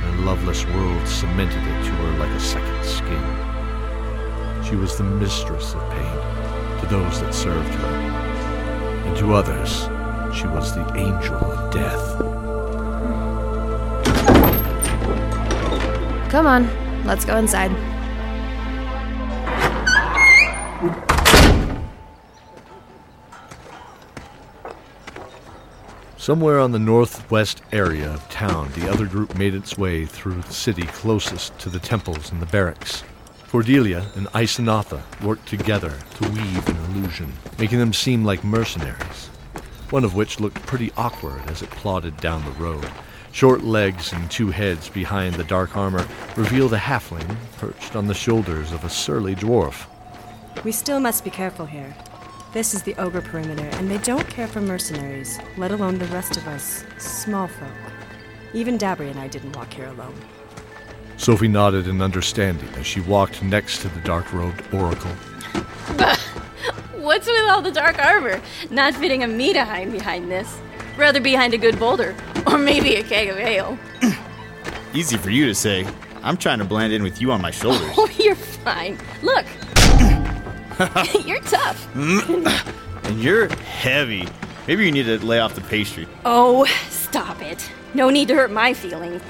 Her 0.02 0.26
loveless 0.26 0.66
world 0.66 1.08
cemented 1.08 1.64
it 1.64 1.86
to 1.86 1.92
her 1.92 2.20
like 2.20 2.32
a 2.32 2.42
second 2.42 2.84
skin. 2.84 4.66
She 4.66 4.76
was 4.76 4.98
the 4.98 5.06
mistress 5.06 5.76
of 5.76 5.90
pain 5.92 6.82
to 6.82 6.88
those 6.90 7.22
that 7.22 7.34
served 7.34 7.74
her, 7.76 7.96
and 9.08 9.16
to 9.16 9.34
others, 9.34 9.84
she 10.38 10.46
was 10.46 10.76
the 10.76 10.94
angel 10.98 11.36
of 11.36 11.72
death. 11.72 12.33
Come 16.34 16.48
on, 16.48 17.06
let's 17.06 17.26
go 17.26 17.38
inside. 17.38 17.70
Somewhere 26.18 26.60
on 26.60 26.72
the 26.72 26.80
northwest 26.80 27.62
area 27.72 28.12
of 28.12 28.28
town, 28.30 28.72
the 28.74 28.90
other 28.90 29.06
group 29.06 29.38
made 29.38 29.54
its 29.54 29.78
way 29.78 30.08
through 30.08 30.42
the 30.42 30.52
city 30.52 30.88
closest 30.88 31.56
to 31.60 31.70
the 31.70 31.78
temples 31.78 32.32
and 32.32 32.42
the 32.42 32.48
barracks. 32.48 33.04
Cordelia 33.50 34.04
and 34.16 34.26
Isanatha 34.30 35.04
worked 35.22 35.48
together 35.48 35.94
to 36.16 36.30
weave 36.32 36.68
an 36.68 36.78
illusion, 36.86 37.32
making 37.60 37.78
them 37.78 37.94
seem 37.94 38.26
like 38.26 38.44
mercenaries. 38.44 39.30
One 39.94 40.04
of 40.04 40.16
which 40.16 40.40
looked 40.40 40.66
pretty 40.66 40.92
awkward 40.98 41.44
as 41.46 41.62
it 41.62 41.70
plodded 41.70 42.18
down 42.18 42.44
the 42.46 42.60
road. 42.64 42.90
Short 43.32 43.64
legs 43.64 44.12
and 44.12 44.32
two 44.32 44.50
heads 44.50 44.90
behind 44.90 45.36
the 45.36 45.44
dark 45.44 45.78
armor 45.78 46.08
revealed 46.36 46.74
a 46.74 46.80
halfling 46.80 47.38
perched 47.60 47.96
on 47.96 48.08
the 48.08 48.16
shoulders 48.16 48.72
of 48.72 48.84
a 48.84 48.90
surly 48.90 49.36
dwarf. 49.36 49.86
We 50.64 50.72
still 50.72 51.00
must 51.00 51.24
be 51.24 51.30
careful 51.30 51.68
here. 51.68 51.96
This 52.54 52.74
is 52.74 52.82
the 52.82 52.96
ogre 52.96 53.22
perimeter, 53.22 53.70
and 53.74 53.88
they 53.88 54.00
don't 54.00 54.28
care 54.30 54.48
for 54.48 54.62
mercenaries, 54.62 55.38
let 55.58 55.70
alone 55.70 56.00
the 56.00 56.08
rest 56.08 56.38
of 56.38 56.48
us, 56.48 56.84
small 56.98 57.46
folk. 57.46 57.70
Even 58.56 58.80
Dabria 58.80 59.12
and 59.12 59.20
I 59.20 59.28
didn't 59.28 59.56
walk 59.56 59.72
here 59.72 59.90
alone. 59.90 60.20
Sophie 61.18 61.48
nodded 61.48 61.88
in 61.88 62.02
understanding 62.02 62.70
as 62.78 62.88
she 62.88 63.02
walked 63.02 63.44
next 63.44 63.84
to 63.84 63.90
the 63.90 64.02
dark 64.02 64.34
robed 64.34 64.64
oracle. 64.74 65.12
What's 67.04 67.28
with 67.28 67.50
all 67.50 67.62
the 67.62 67.70
dark 67.70 68.00
armor? 68.00 68.40
Not 68.70 68.94
fitting 68.94 69.24
a 69.24 69.28
me 69.28 69.52
to 69.52 69.66
hide 69.66 69.92
behind 69.92 70.32
this. 70.32 70.58
Rather 70.96 71.20
behind 71.20 71.54
a 71.54 71.58
good 71.58 71.78
boulder, 71.78 72.16
or 72.48 72.58
maybe 72.58 72.96
a 72.96 73.04
keg 73.04 73.28
of 73.28 73.36
ale. 73.38 73.78
Easy 74.94 75.18
for 75.18 75.30
you 75.30 75.46
to 75.46 75.54
say. 75.54 75.86
I'm 76.22 76.38
trying 76.38 76.60
to 76.60 76.64
blend 76.64 76.94
in 76.94 77.04
with 77.04 77.20
you 77.20 77.34
on 77.34 77.42
my 77.42 77.52
shoulders. 77.52 77.92
Oh, 77.98 78.10
you're 78.18 78.36
fine. 78.36 78.98
Look. 79.22 79.46
you're 81.26 81.42
tough. 81.42 81.94
and 83.04 83.22
you're 83.22 83.54
heavy. 83.54 84.26
Maybe 84.66 84.86
you 84.86 84.94
need 84.94 85.08
to 85.08 85.18
lay 85.26 85.40
off 85.40 85.56
the 85.56 85.62
pastry. 85.62 86.08
Oh, 86.24 86.64
stop 86.90 87.42
it. 87.42 87.70
No 87.94 88.12
need 88.12 88.30
to 88.30 88.36
hurt 88.36 88.50
my 88.50 88.74
feelings. 88.74 89.22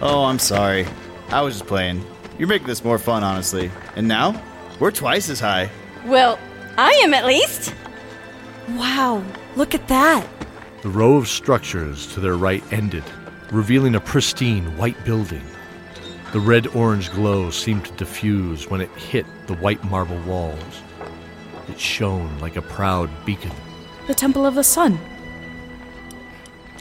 Oh, 0.00 0.26
I'm 0.26 0.38
sorry. 0.38 0.86
I 1.30 1.42
was 1.42 1.54
just 1.54 1.66
playing. 1.66 2.06
You're 2.38 2.46
making 2.46 2.68
this 2.68 2.84
more 2.84 3.00
fun, 3.00 3.24
honestly. 3.24 3.72
And 3.96 4.06
now, 4.06 4.40
we're 4.78 4.92
twice 4.92 5.28
as 5.28 5.40
high. 5.40 5.72
Well, 6.04 6.38
I 6.78 6.90
am 7.04 7.14
at 7.14 7.24
least. 7.24 7.74
Wow, 8.70 9.24
look 9.56 9.74
at 9.74 9.88
that. 9.88 10.26
The 10.82 10.88
row 10.90 11.16
of 11.16 11.28
structures 11.28 12.12
to 12.12 12.20
their 12.20 12.36
right 12.36 12.62
ended, 12.72 13.04
revealing 13.50 13.94
a 13.94 14.00
pristine 14.00 14.76
white 14.76 15.02
building. 15.04 15.44
The 16.32 16.40
red 16.40 16.66
orange 16.68 17.10
glow 17.12 17.50
seemed 17.50 17.86
to 17.86 17.92
diffuse 17.92 18.68
when 18.68 18.80
it 18.80 18.90
hit 18.90 19.24
the 19.46 19.54
white 19.54 19.82
marble 19.84 20.20
walls. 20.22 20.82
It 21.68 21.80
shone 21.80 22.38
like 22.40 22.56
a 22.56 22.62
proud 22.62 23.08
beacon. 23.24 23.52
The 24.06 24.14
Temple 24.14 24.44
of 24.44 24.54
the 24.54 24.64
Sun. 24.64 24.98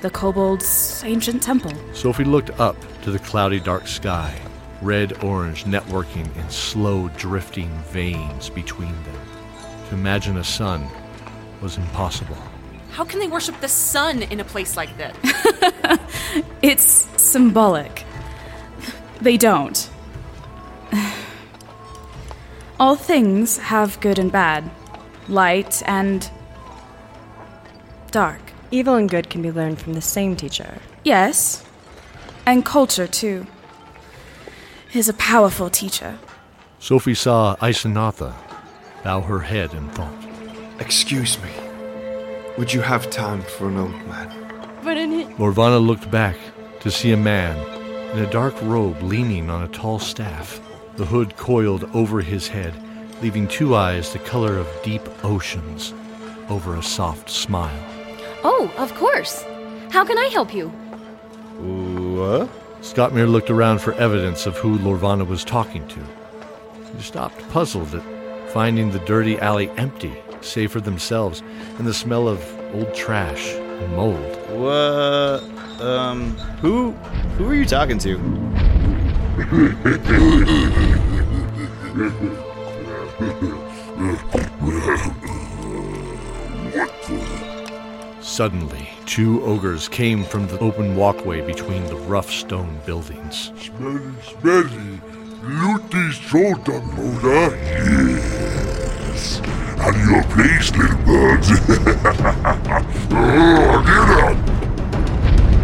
The 0.02 0.10
kobold's 0.10 1.04
ancient 1.06 1.42
temple. 1.42 1.72
Sophie 1.94 2.26
looked 2.26 2.52
up 2.60 2.76
to 3.04 3.12
the 3.12 3.20
cloudy 3.20 3.60
dark 3.60 3.88
sky, 3.88 4.38
red 4.82 5.24
orange 5.24 5.64
networking 5.64 6.36
in 6.36 6.50
slow 6.50 7.08
drifting 7.18 7.70
veins 7.92 8.50
between 8.50 8.92
them. 9.06 9.25
To 9.96 10.02
imagine 10.02 10.36
a 10.36 10.44
sun 10.44 10.90
was 11.62 11.78
impossible. 11.78 12.36
How 12.92 13.06
can 13.06 13.18
they 13.22 13.30
worship 13.30 13.58
the 13.62 13.70
sun 13.70 14.24
in 14.24 14.42
a 14.42 14.44
place 14.44 14.76
like 14.76 14.90
this? 14.98 15.16
It's 16.62 17.08
symbolic. 17.16 18.04
They 19.22 19.38
don't. 19.38 19.90
All 22.78 22.98
things 22.98 23.58
have 23.58 23.98
good 24.02 24.20
and 24.20 24.32
bad. 24.34 24.70
light 25.30 25.82
and 25.86 26.30
dark. 28.12 28.42
Evil 28.72 28.96
and 28.96 29.10
good 29.10 29.30
can 29.30 29.42
be 29.42 29.52
learned 29.52 29.80
from 29.80 29.94
the 29.94 30.02
same 30.02 30.36
teacher. 30.36 30.80
Yes, 31.06 31.64
and 32.46 32.66
culture 32.66 33.08
too. 33.08 33.48
Is 34.94 35.08
a 35.08 35.14
powerful 35.14 35.70
teacher. 35.70 36.18
Sophie 36.80 37.16
saw 37.16 37.56
Isanatha 37.62 38.34
bow 39.06 39.22
her 39.22 39.40
head 39.40 39.72
in 39.76 39.88
thought. 39.90 40.26
Excuse 40.80 41.38
me. 41.44 41.52
Would 42.58 42.74
you 42.74 42.82
have 42.82 43.12
time 43.12 43.44
for 43.44 43.70
an 43.70 43.78
old 43.78 44.08
man? 44.08 44.34
But 44.84 44.98
in 44.98 45.14
it. 45.14 45.28
Lorvana 45.38 45.80
looked 45.80 46.10
back 46.10 46.36
to 46.80 46.90
see 46.90 47.12
a 47.12 47.18
man 47.18 47.56
in 48.14 48.24
a 48.24 48.32
dark 48.32 48.60
robe 48.64 49.04
leaning 49.04 49.52
on 49.52 49.62
a 49.62 49.68
tall 49.68 50.00
staff, 50.00 50.60
the 50.96 51.06
hood 51.06 51.38
coiled 51.38 51.84
over 51.94 52.22
his 52.22 52.48
head, 52.48 52.74
leaving 53.22 53.48
two 53.48 53.76
eyes 53.76 54.12
the 54.12 54.20
color 54.20 54.58
of 54.58 54.68
deep 54.84 55.04
oceans 55.24 55.94
over 56.50 56.76
a 56.76 56.82
soft 56.82 57.30
smile. 57.30 57.86
Oh, 58.44 58.74
of 58.78 58.92
course. 58.96 59.44
How 59.92 60.04
can 60.04 60.18
I 60.18 60.30
help 60.34 60.52
you? 60.52 60.70
What? 61.60 62.50
Scottmere 62.82 63.30
looked 63.30 63.52
around 63.52 63.82
for 63.82 63.94
evidence 63.94 64.48
of 64.48 64.58
who 64.58 64.80
Lorvana 64.80 65.28
was 65.28 65.44
talking 65.44 65.88
to. 65.90 66.00
He 66.96 67.04
stopped 67.04 67.48
puzzled 67.50 67.94
at 67.94 68.15
finding 68.56 68.90
the 68.90 69.00
dirty 69.00 69.38
alley 69.40 69.70
empty, 69.72 70.16
save 70.40 70.72
for 70.72 70.80
themselves, 70.80 71.44
and 71.78 71.86
the 71.86 71.94
smell 71.94 72.26
of 72.26 72.42
old 72.74 72.96
trash 72.96 73.50
and 73.54 73.94
mold. 73.98 74.34
What? 74.50 75.44
Um, 75.82 76.38
who? 76.62 76.92
Who 77.38 77.50
are 77.50 77.54
you 77.54 77.66
talking 77.66 77.98
to? 77.98 78.16
Suddenly, 88.22 88.88
two 89.06 89.44
ogres 89.44 89.90
came 89.90 90.24
from 90.24 90.48
the 90.48 90.58
open 90.60 90.96
walkway 90.96 91.42
between 91.42 91.84
the 91.88 91.98
rough 91.98 92.32
stone 92.32 92.80
buildings. 92.86 93.52
Smelly, 93.58 94.14
smelly. 94.40 95.02
Looty 95.44 96.12
soda 96.14 96.80
moda. 96.96 98.25
Yes. 99.86 99.94
Out 99.94 99.96
of 99.96 100.10
your 100.10 100.24
place, 100.34 100.72
little 100.76 100.98
birds. 101.06 101.50
oh, 103.12 103.84
get 103.86 104.10
up. 104.24 104.38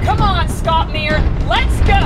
Come 0.04 0.22
on, 0.22 0.48
Scottmere, 0.48 1.20
let's 1.48 1.80
go! 1.88 2.02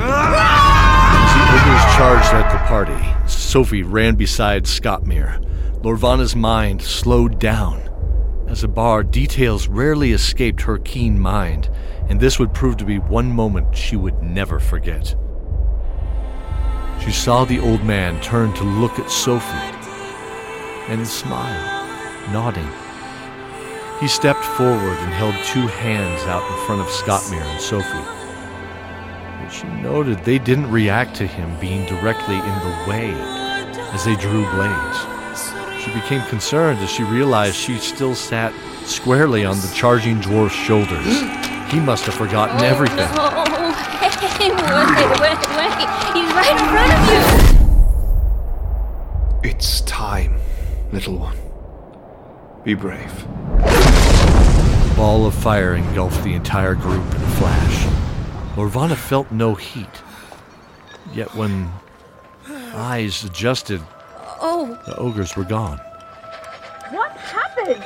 As 0.00 1.34
the 1.34 1.44
ogres 1.52 1.84
charged 1.96 2.32
at 2.32 2.52
the 2.52 2.58
party, 2.66 3.28
Sophie 3.28 3.82
ran 3.82 4.14
beside 4.14 4.64
Scottmere. 4.64 5.44
Lorvana's 5.82 6.34
mind 6.34 6.80
slowed 6.80 7.38
down. 7.38 7.82
As 8.48 8.64
a 8.64 8.68
bar, 8.68 9.02
details 9.02 9.68
rarely 9.68 10.12
escaped 10.12 10.62
her 10.62 10.78
keen 10.78 11.18
mind, 11.18 11.68
and 12.08 12.18
this 12.18 12.38
would 12.38 12.54
prove 12.54 12.78
to 12.78 12.84
be 12.86 12.98
one 12.98 13.30
moment 13.30 13.76
she 13.76 13.96
would 13.96 14.22
never 14.22 14.58
forget. 14.58 15.14
She 17.04 17.10
saw 17.10 17.44
the 17.44 17.60
old 17.60 17.84
man 17.84 18.20
turn 18.22 18.54
to 18.54 18.64
look 18.64 18.98
at 18.98 19.10
Sophie 19.10 19.81
and 20.92 21.08
smiled, 21.08 22.32
nodding. 22.32 22.68
He 23.98 24.08
stepped 24.08 24.44
forward 24.44 24.98
and 24.98 25.12
held 25.12 25.34
two 25.44 25.66
hands 25.66 26.22
out 26.24 26.42
in 26.50 26.66
front 26.66 26.80
of 26.82 26.88
Scottmere 26.88 27.40
and 27.40 27.60
Sophie. 27.60 27.88
But 29.40 29.48
she 29.48 29.66
noted 29.82 30.18
they 30.18 30.38
didn't 30.38 30.70
react 30.70 31.14
to 31.16 31.26
him 31.26 31.58
being 31.60 31.86
directly 31.86 32.36
in 32.36 32.42
the 32.42 32.84
way 32.88 33.10
as 33.94 34.04
they 34.04 34.16
drew 34.16 34.44
blades. 34.52 34.98
She 35.82 35.92
became 35.94 36.22
concerned 36.28 36.78
as 36.80 36.90
she 36.90 37.04
realized 37.04 37.56
she 37.56 37.78
still 37.78 38.14
sat 38.14 38.52
squarely 38.84 39.44
on 39.44 39.56
the 39.60 39.72
charging 39.74 40.20
dwarf's 40.20 40.54
shoulders. 40.54 41.06
He 41.72 41.80
must 41.80 42.04
have 42.04 42.14
forgotten 42.14 42.60
oh, 42.60 42.64
everything. 42.64 43.08
Oh, 43.12 43.44
hey, 44.38 45.11
Be 52.64 52.74
brave. 52.74 53.26
A 53.58 54.94
ball 54.96 55.26
of 55.26 55.34
fire 55.34 55.74
engulfed 55.74 56.22
the 56.22 56.34
entire 56.34 56.76
group 56.76 57.04
in 57.14 57.20
a 57.20 57.30
flash. 57.30 57.86
Lorvana 58.54 58.94
felt 58.94 59.32
no 59.32 59.54
heat. 59.54 60.02
Yet 61.12 61.34
when 61.34 61.72
eyes 62.74 63.24
adjusted, 63.24 63.82
Oh, 64.40 64.78
the 64.86 64.96
ogres 64.96 65.36
were 65.36 65.44
gone. 65.44 65.78
What 66.90 67.10
happened? 67.16 67.82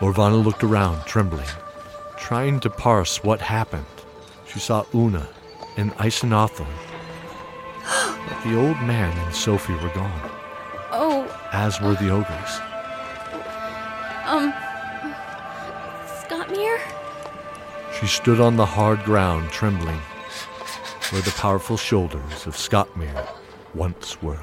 Lorvana 0.00 0.42
looked 0.42 0.64
around, 0.64 1.04
trembling, 1.04 1.46
trying 2.16 2.58
to 2.60 2.70
parse 2.70 3.22
what 3.22 3.40
happened. 3.40 3.86
She 4.46 4.58
saw 4.58 4.84
Una 4.92 5.28
and 5.76 5.92
Isanatha. 5.98 6.66
But 8.28 8.42
the 8.42 8.58
old 8.58 8.80
man 8.82 9.16
and 9.18 9.34
Sophie 9.34 9.74
were 9.74 9.94
gone, 9.94 10.30
oh, 10.90 11.28
as 11.52 11.80
were 11.80 11.94
the 11.94 12.10
ogres. 12.10 12.60
Um. 14.26 14.52
Scottmere? 16.22 16.80
She 17.98 18.06
stood 18.06 18.40
on 18.40 18.56
the 18.56 18.66
hard 18.66 19.04
ground, 19.04 19.50
trembling, 19.50 20.00
where 21.10 21.22
the 21.22 21.34
powerful 21.36 21.76
shoulders 21.76 22.46
of 22.46 22.56
Scottmere 22.56 23.28
once 23.74 24.20
were. 24.22 24.40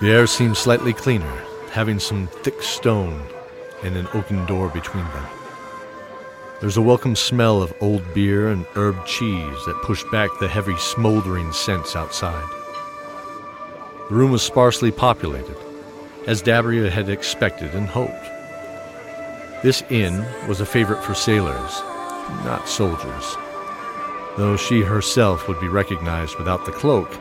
The 0.00 0.12
air 0.12 0.26
seemed 0.26 0.56
slightly 0.56 0.92
cleaner, 0.92 1.42
having 1.70 1.98
some 1.98 2.26
thick 2.26 2.60
stone 2.62 3.22
and 3.82 3.96
an 3.96 4.08
oaken 4.12 4.44
door 4.46 4.68
between 4.68 5.04
them. 5.04 5.26
There's 6.58 6.78
a 6.78 6.82
welcome 6.82 7.16
smell 7.16 7.60
of 7.60 7.74
old 7.82 8.02
beer 8.14 8.48
and 8.48 8.64
herb 8.76 9.04
cheese 9.04 9.64
that 9.66 9.82
pushed 9.82 10.10
back 10.10 10.30
the 10.40 10.48
heavy, 10.48 10.74
smoldering 10.78 11.52
scents 11.52 11.94
outside. 11.94 12.48
The 14.08 14.14
room 14.14 14.30
was 14.30 14.42
sparsely 14.42 14.90
populated, 14.90 15.56
as 16.26 16.42
Dabria 16.42 16.88
had 16.90 17.10
expected 17.10 17.74
and 17.74 17.86
hoped. 17.86 18.24
This 19.62 19.82
inn 19.90 20.24
was 20.48 20.62
a 20.62 20.66
favorite 20.66 21.04
for 21.04 21.12
sailors, 21.12 21.82
not 22.46 22.66
soldiers. 22.66 23.36
Though 24.38 24.56
she 24.56 24.80
herself 24.80 25.48
would 25.48 25.60
be 25.60 25.68
recognized 25.68 26.38
without 26.38 26.64
the 26.64 26.72
cloak, 26.72 27.12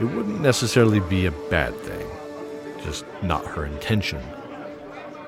it 0.00 0.04
wouldn't 0.04 0.40
necessarily 0.40 1.00
be 1.00 1.26
a 1.26 1.50
bad 1.50 1.76
thing, 1.80 2.06
just 2.82 3.04
not 3.22 3.44
her 3.44 3.66
intention. 3.66 4.22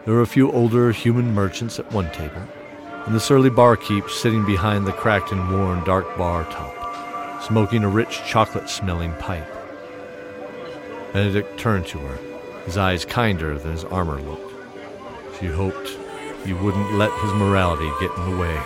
There 0.06 0.14
were 0.14 0.22
a 0.22 0.26
few 0.26 0.50
older 0.50 0.92
human 0.92 1.34
merchants 1.34 1.78
at 1.78 1.92
one 1.92 2.10
table, 2.12 2.42
and 3.08 3.16
the 3.16 3.20
surly 3.20 3.48
barkeep 3.48 4.10
sitting 4.10 4.44
behind 4.44 4.86
the 4.86 4.92
cracked 4.92 5.32
and 5.32 5.50
worn 5.50 5.82
dark 5.84 6.18
bar 6.18 6.44
top, 6.50 7.42
smoking 7.42 7.82
a 7.82 7.88
rich 7.88 8.22
chocolate 8.26 8.68
smelling 8.68 9.14
pipe. 9.14 9.48
Benedict 11.14 11.58
turned 11.58 11.86
to 11.86 11.98
her, 12.00 12.18
his 12.66 12.76
eyes 12.76 13.06
kinder 13.06 13.58
than 13.58 13.72
his 13.72 13.84
armor 13.84 14.20
looked. 14.20 14.52
She 15.40 15.46
hoped 15.46 15.88
he 16.44 16.52
wouldn't 16.52 16.96
let 16.96 17.10
his 17.22 17.32
morality 17.32 17.90
get 17.98 18.14
in 18.18 18.30
the 18.30 18.36
way 18.36 18.60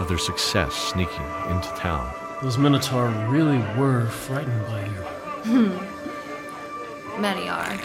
of 0.00 0.08
their 0.08 0.18
success 0.18 0.74
sneaking 0.74 1.24
into 1.48 1.68
town. 1.76 2.12
Those 2.42 2.58
Minotaur 2.58 3.06
really 3.28 3.58
were 3.78 4.06
frightened 4.06 4.66
by 4.66 4.84
you. 4.84 5.68
Hmm. 5.68 7.20
Many 7.20 7.48
are. 7.48 7.78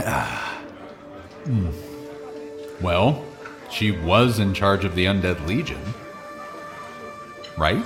Ah. 0.00 0.62
Hmm. 1.44 1.68
Well, 2.80 3.27
she 3.70 3.90
was 3.90 4.38
in 4.38 4.54
charge 4.54 4.84
of 4.84 4.94
the 4.94 5.04
Undead 5.04 5.46
Legion. 5.46 5.82
Right? 7.56 7.84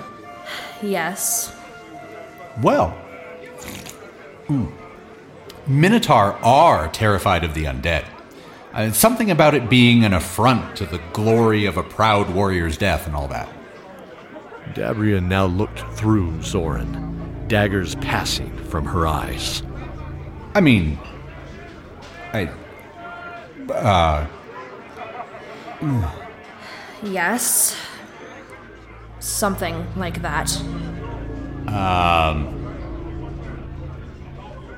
Yes. 0.83 1.55
Well. 2.61 2.91
Hmm. 4.47 4.67
Minotaur 5.67 6.33
are 6.43 6.89
terrified 6.89 7.45
of 7.45 7.55
the 7.55 7.65
undead. 7.65 8.05
Uh, 8.73 8.91
something 8.91 9.31
about 9.31 9.55
it 9.55 9.71
being 9.71 10.05
an 10.05 10.13
affront 10.13 10.77
to 10.77 10.87
the 10.87 11.01
glory 11.13 11.67
of 11.67 11.77
a 11.77 11.83
proud 11.83 12.31
warrior's 12.35 12.77
death 12.77 13.07
and 13.07 13.15
all 13.15 13.29
that. 13.29 13.49
Dabria 14.75 15.23
now 15.23 15.47
looked 15.47 15.81
through 15.97 16.43
Zoran, 16.43 17.47
daggers 17.49 17.95
passing 17.97 18.57
from 18.65 18.87
her 18.87 19.07
eyes. 19.07 19.63
I 20.55 20.61
mean, 20.61 20.99
I. 22.33 22.51
Uh. 23.71 24.27
Yes. 27.03 27.77
Something 29.19 29.85
like 29.97 30.23
that. 30.23 30.57
Um. 31.67 32.59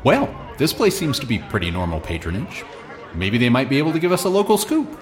Well, 0.05 0.35
this 0.57 0.73
place 0.73 0.97
seems 0.97 1.19
to 1.19 1.27
be 1.27 1.38
pretty 1.38 1.71
normal 1.71 2.01
patronage. 2.01 2.64
Maybe 3.14 3.37
they 3.37 3.51
might 3.51 3.69
be 3.69 3.77
able 3.79 3.93
to 3.93 3.99
give 3.99 4.11
us 4.11 4.25
a 4.25 4.29
local 4.29 4.57
scoop. 4.57 4.99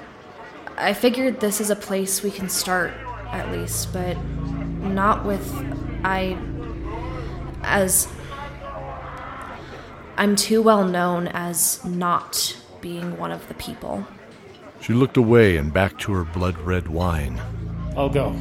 I 0.76 0.94
figured 0.94 1.40
this 1.40 1.60
is 1.60 1.70
a 1.70 1.76
place 1.76 2.22
we 2.22 2.30
can 2.30 2.48
start, 2.48 2.92
at 3.30 3.52
least, 3.52 3.92
but 3.92 4.16
not 4.24 5.24
with. 5.24 5.48
I. 6.04 6.36
as. 7.62 8.08
I'm 10.16 10.34
too 10.36 10.60
well 10.60 10.84
known 10.84 11.28
as 11.28 11.84
not 11.84 12.56
being 12.80 13.16
one 13.16 13.30
of 13.30 13.46
the 13.48 13.54
people. 13.54 14.06
She 14.82 14.94
looked 14.94 15.16
away 15.16 15.58
and 15.58 15.72
back 15.72 15.96
to 16.00 16.12
her 16.12 16.24
blood 16.24 16.58
red 16.58 16.88
wine. 16.88 17.40
I'll 17.96 18.08
go. 18.08 18.34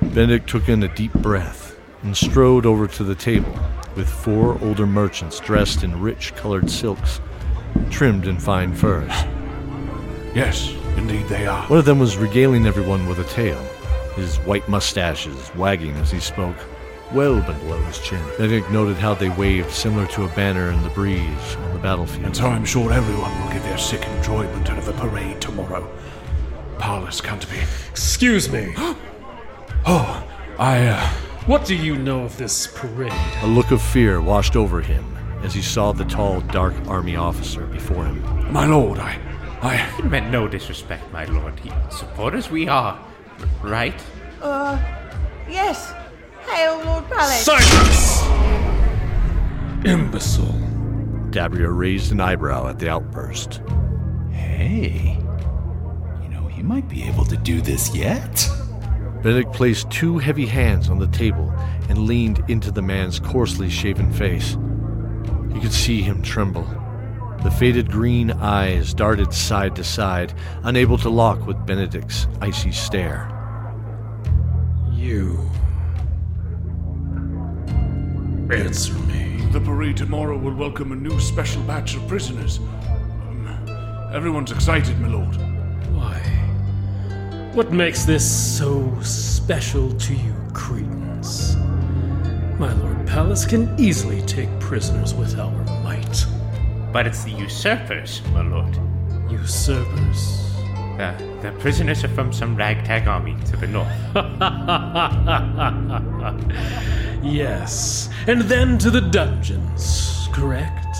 Benedict 0.00 0.48
took 0.48 0.68
in 0.68 0.84
a 0.84 0.94
deep 0.94 1.12
breath 1.14 1.76
and 2.02 2.16
strode 2.16 2.66
over 2.66 2.86
to 2.86 3.02
the 3.02 3.16
table 3.16 3.52
with 3.96 4.08
four 4.08 4.62
older 4.62 4.86
merchants 4.86 5.40
dressed 5.40 5.82
in 5.82 6.00
rich 6.00 6.34
colored 6.36 6.70
silks, 6.70 7.20
trimmed 7.90 8.28
in 8.28 8.38
fine 8.38 8.72
furs. 8.72 9.10
Yes, 10.34 10.72
indeed 10.96 11.26
they 11.26 11.48
are. 11.48 11.66
One 11.66 11.80
of 11.80 11.84
them 11.84 11.98
was 11.98 12.16
regaling 12.16 12.64
everyone 12.64 13.08
with 13.08 13.18
a 13.18 13.24
tale, 13.24 13.62
his 14.14 14.36
white 14.38 14.68
mustaches 14.68 15.52
wagging 15.56 15.96
as 15.96 16.12
he 16.12 16.20
spoke, 16.20 16.56
well 17.14 17.40
below 17.40 17.78
his 17.82 17.98
chin. 17.98 18.22
Benedict 18.38 18.70
noted 18.70 18.96
how 18.96 19.14
they 19.14 19.28
waved 19.30 19.70
similar 19.70 20.06
to 20.08 20.24
a 20.24 20.28
banner 20.28 20.70
in 20.70 20.82
the 20.82 20.90
breeze 20.90 21.56
on 21.56 21.74
the 21.74 21.80
battlefield. 21.80 22.26
And 22.26 22.36
so 22.36 22.46
I'm 22.46 22.64
sure 22.64 22.92
everyone 22.92 23.30
will 23.40 23.52
get 23.52 23.62
their 23.62 23.78
sick 23.78 24.06
enjoyment 24.06 24.70
out 24.70 24.78
of 24.78 24.86
the 24.86 24.92
parade 24.92 25.40
tomorrow. 25.40 25.90
Parlous 26.78 27.20
can't 27.20 27.48
be. 27.50 27.58
Excuse 27.90 28.50
me. 28.50 28.74
Oh, 29.86 30.28
I, 30.58 30.88
uh. 30.88 31.08
What 31.46 31.64
do 31.64 31.74
you 31.74 31.96
know 31.96 32.24
of 32.24 32.36
this 32.36 32.66
parade? 32.66 33.14
A 33.40 33.46
look 33.46 33.70
of 33.70 33.80
fear 33.80 34.20
washed 34.20 34.56
over 34.56 34.82
him 34.82 35.16
as 35.42 35.54
he 35.54 35.62
saw 35.62 35.90
the 35.92 36.04
tall, 36.04 36.42
dark 36.42 36.74
army 36.86 37.16
officer 37.16 37.64
before 37.64 38.04
him. 38.04 38.52
My 38.52 38.66
lord, 38.66 38.98
I. 38.98 39.18
I. 39.62 39.76
It 39.98 40.04
meant 40.04 40.30
no 40.30 40.46
disrespect, 40.46 41.10
my 41.12 41.24
lord. 41.24 41.58
He, 41.60 41.72
supporters 41.90 42.50
we 42.50 42.68
are, 42.68 43.02
right? 43.62 43.98
Uh, 44.42 44.78
yes. 45.48 45.94
Hail 46.52 46.84
Lord 46.84 47.08
Palace. 47.08 47.44
Silence! 47.44 48.22
Imbecile. 49.84 50.54
Dabria 51.30 51.68
raised 51.74 52.12
an 52.12 52.20
eyebrow 52.20 52.68
at 52.68 52.78
the 52.78 52.88
outburst. 52.88 53.62
Hey, 54.32 55.16
you 56.22 56.28
know, 56.28 56.46
he 56.48 56.62
might 56.62 56.88
be 56.88 57.04
able 57.04 57.24
to 57.26 57.36
do 57.36 57.60
this 57.60 57.94
yet. 57.94 58.48
Benedict 59.22 59.52
placed 59.52 59.90
two 59.90 60.18
heavy 60.18 60.46
hands 60.46 60.90
on 60.90 60.98
the 60.98 61.06
table 61.08 61.52
and 61.88 62.06
leaned 62.06 62.42
into 62.48 62.70
the 62.70 62.82
man's 62.82 63.20
coarsely 63.20 63.70
shaven 63.70 64.12
face. 64.12 64.56
You 65.54 65.60
could 65.60 65.72
see 65.72 66.02
him 66.02 66.22
tremble. 66.22 66.66
The 67.42 67.50
faded 67.50 67.90
green 67.90 68.32
eyes 68.32 68.92
darted 68.92 69.32
side 69.32 69.76
to 69.76 69.84
side, 69.84 70.34
unable 70.62 70.98
to 70.98 71.10
lock 71.10 71.46
with 71.46 71.64
Benedict's 71.64 72.26
icy 72.40 72.72
stare. 72.72 73.28
You. 74.90 75.38
Answer 78.52 78.94
me. 78.94 79.46
The 79.52 79.60
parade 79.60 79.96
tomorrow 79.96 80.36
will 80.36 80.54
welcome 80.54 80.90
a 80.90 80.96
new 80.96 81.20
special 81.20 81.62
batch 81.62 81.94
of 81.94 82.08
prisoners. 82.08 82.58
Um, 82.58 83.46
everyone's 84.12 84.50
excited, 84.50 84.98
my 85.00 85.06
lord. 85.06 85.36
Why? 85.94 86.18
What 87.54 87.70
makes 87.70 88.04
this 88.04 88.58
so 88.58 88.92
special 89.02 89.92
to 89.92 90.14
you, 90.14 90.34
cretins? 90.52 91.54
My 92.58 92.72
Lord 92.72 93.06
Palace 93.06 93.44
can 93.46 93.72
easily 93.78 94.20
take 94.22 94.48
prisoners 94.58 95.14
with 95.14 95.38
our 95.38 95.52
might. 95.84 96.26
But 96.92 97.06
it's 97.06 97.22
the 97.22 97.30
usurpers, 97.30 98.20
my 98.32 98.42
lord. 98.42 98.76
Usurpers? 99.30 100.59
The, 101.00 101.14
the 101.40 101.52
prisoners 101.52 102.04
are 102.04 102.08
from 102.08 102.30
some 102.30 102.54
ragtag 102.54 103.08
army 103.08 103.34
to 103.46 103.56
the 103.56 103.66
north. 103.66 103.88
yes, 107.24 108.10
and 108.26 108.42
then 108.42 108.76
to 108.76 108.90
the 108.90 109.00
dungeons, 109.00 110.28
correct? 110.30 110.98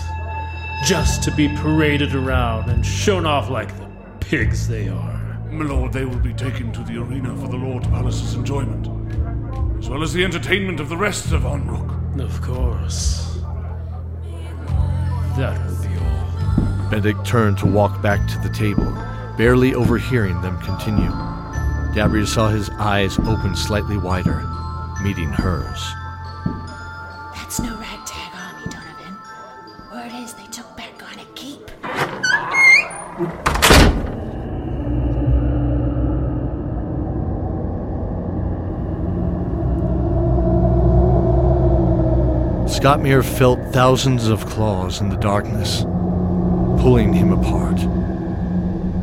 Just 0.87 1.23
to 1.25 1.31
be 1.33 1.49
paraded 1.49 2.15
around 2.15 2.71
and 2.71 2.83
shown 2.85 3.27
off 3.27 3.51
like 3.51 3.77
the 3.77 3.87
pigs 4.21 4.67
they 4.67 4.89
are. 4.89 5.39
My 5.51 5.67
lord, 5.67 5.93
they 5.93 6.07
will 6.07 6.17
be 6.17 6.33
taken 6.33 6.73
to 6.73 6.83
the 6.83 6.97
arena 6.97 7.37
for 7.37 7.49
the 7.49 7.59
Lord 7.59 7.83
Palace's 7.85 8.33
enjoyment, 8.33 8.87
as 9.79 9.91
well 9.91 10.03
as 10.03 10.15
the 10.15 10.25
entertainment 10.25 10.81
of 10.81 10.89
the 10.89 10.97
rest 10.97 11.31
of 11.33 11.43
Onruk. 11.43 12.19
Of 12.19 12.41
course. 12.41 13.37
That 15.37 15.63
will 15.67 15.83
be 15.83 15.95
all. 15.99 16.89
Benedict 16.89 17.27
turned 17.27 17.59
to 17.59 17.67
walk 17.67 18.01
back 18.01 18.27
to 18.29 18.39
the 18.39 18.49
table, 18.49 18.91
barely 19.41 19.73
overhearing 19.73 20.39
them 20.43 20.61
continue. 20.61 21.11
Gabriel 21.95 22.27
saw 22.27 22.49
his 22.49 22.69
eyes 22.79 23.19
open 23.21 23.57
slightly 23.57 23.97
wider, 23.97 24.47
meeting 25.03 25.31
hers. 25.31 25.83
That's 27.35 27.59
no 27.59 27.75
ragtag 27.79 28.35
army, 28.35 28.67
Donovan. 28.71 29.17
Word 29.91 30.23
is 30.23 30.35
they 30.35 30.45
took 30.49 30.77
back 30.77 31.03
on 31.03 31.19
a 31.19 31.25
keep. 31.35 31.67
Scottmere 42.69 43.25
felt 43.25 43.59
thousands 43.73 44.29
of 44.29 44.45
claws 44.45 45.01
in 45.01 45.09
the 45.09 45.17
darkness, 45.17 45.85
pulling 46.83 47.15
him 47.15 47.33
apart. 47.33 47.81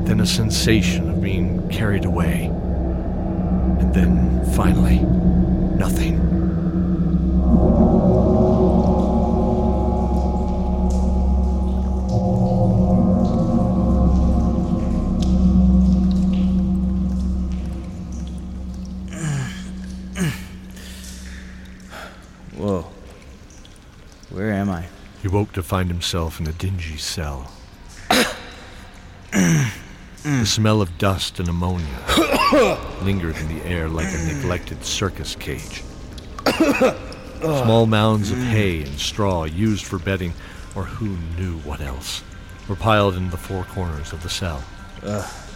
Then 0.08 0.22
a 0.22 0.26
sensation 0.26 1.10
of 1.10 1.22
being 1.22 1.68
carried 1.68 2.06
away. 2.06 2.46
And 2.46 3.94
then, 3.94 4.46
finally, 4.54 5.00
nothing. 5.78 6.16
Whoa. 22.56 22.86
Where 24.30 24.54
am 24.54 24.70
I? 24.70 24.86
He 25.22 25.28
woke 25.28 25.52
to 25.52 25.62
find 25.62 25.90
himself 25.90 26.40
in 26.40 26.48
a 26.48 26.54
dingy 26.54 26.96
cell. 26.96 27.52
The 30.40 30.46
smell 30.46 30.82
of 30.82 30.98
dust 30.98 31.40
and 31.40 31.50
ammonia 31.50 31.88
lingered 33.02 33.36
in 33.38 33.48
the 33.48 33.64
air 33.66 33.90
like 33.90 34.08
a 34.08 34.34
neglected 34.34 34.84
circus 34.84 35.36
cage. 35.36 35.84
Small 37.40 37.86
mounds 37.86 38.32
of 38.32 38.38
hay 38.38 38.84
and 38.84 39.00
straw 39.00 39.46
used 39.46 39.86
for 39.86 40.00
bedding, 40.00 40.34
or 40.76 40.84
who 40.84 41.18
knew 41.40 41.58
what 41.60 41.82
else, 41.82 42.24
were 42.68 42.76
piled 42.76 43.16
in 43.16 43.30
the 43.30 43.38
four 43.38 43.64
corners 43.66 44.14
of 44.14 44.24
the 44.24 44.30
cell. 44.30 44.64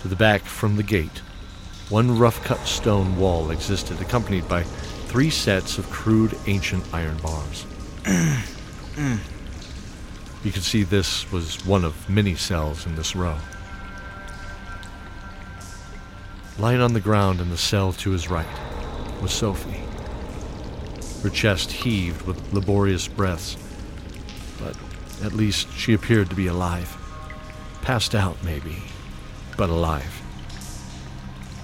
To 0.01 0.07
the 0.07 0.15
back 0.15 0.41
from 0.41 0.75
the 0.75 0.83
gate, 0.83 1.19
one 1.89 2.17
rough 2.17 2.43
cut 2.43 2.59
stone 2.67 3.17
wall 3.17 3.51
existed, 3.51 3.99
accompanied 4.01 4.47
by 4.47 4.63
three 4.63 5.29
sets 5.29 5.77
of 5.77 5.89
crude 5.89 6.37
ancient 6.47 6.83
iron 6.93 7.17
bars. 7.17 7.65
You 10.43 10.51
could 10.51 10.63
see 10.63 10.81
this 10.81 11.31
was 11.31 11.63
one 11.67 11.85
of 11.85 12.09
many 12.09 12.33
cells 12.33 12.87
in 12.87 12.95
this 12.95 13.15
row. 13.15 13.37
Lying 16.61 16.79
on 16.81 16.93
the 16.93 16.99
ground 16.99 17.41
in 17.41 17.49
the 17.49 17.57
cell 17.57 17.91
to 17.93 18.11
his 18.11 18.29
right 18.29 18.45
was 19.19 19.31
Sophie. 19.33 19.81
Her 21.23 21.29
chest 21.35 21.71
heaved 21.71 22.21
with 22.27 22.53
laborious 22.53 23.07
breaths, 23.07 23.57
but 24.59 24.77
at 25.25 25.33
least 25.33 25.73
she 25.75 25.95
appeared 25.95 26.29
to 26.29 26.35
be 26.35 26.45
alive. 26.45 26.95
Passed 27.81 28.13
out, 28.13 28.37
maybe, 28.43 28.77
but 29.57 29.71
alive. 29.71 30.21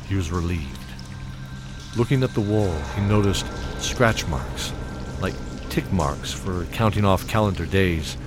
He 0.09 0.15
was 0.15 0.31
relieved. 0.31 0.79
Looking 1.95 2.23
at 2.23 2.33
the 2.33 2.41
wall, 2.41 2.73
he 2.95 3.01
noticed 3.01 3.45
scratch 3.77 4.25
marks, 4.25 4.73
like 5.21 5.35
tick 5.69 5.91
marks 5.93 6.33
for 6.33 6.65
counting 6.71 7.05
off 7.05 7.27
calendar 7.27 7.67
days. 7.67 8.17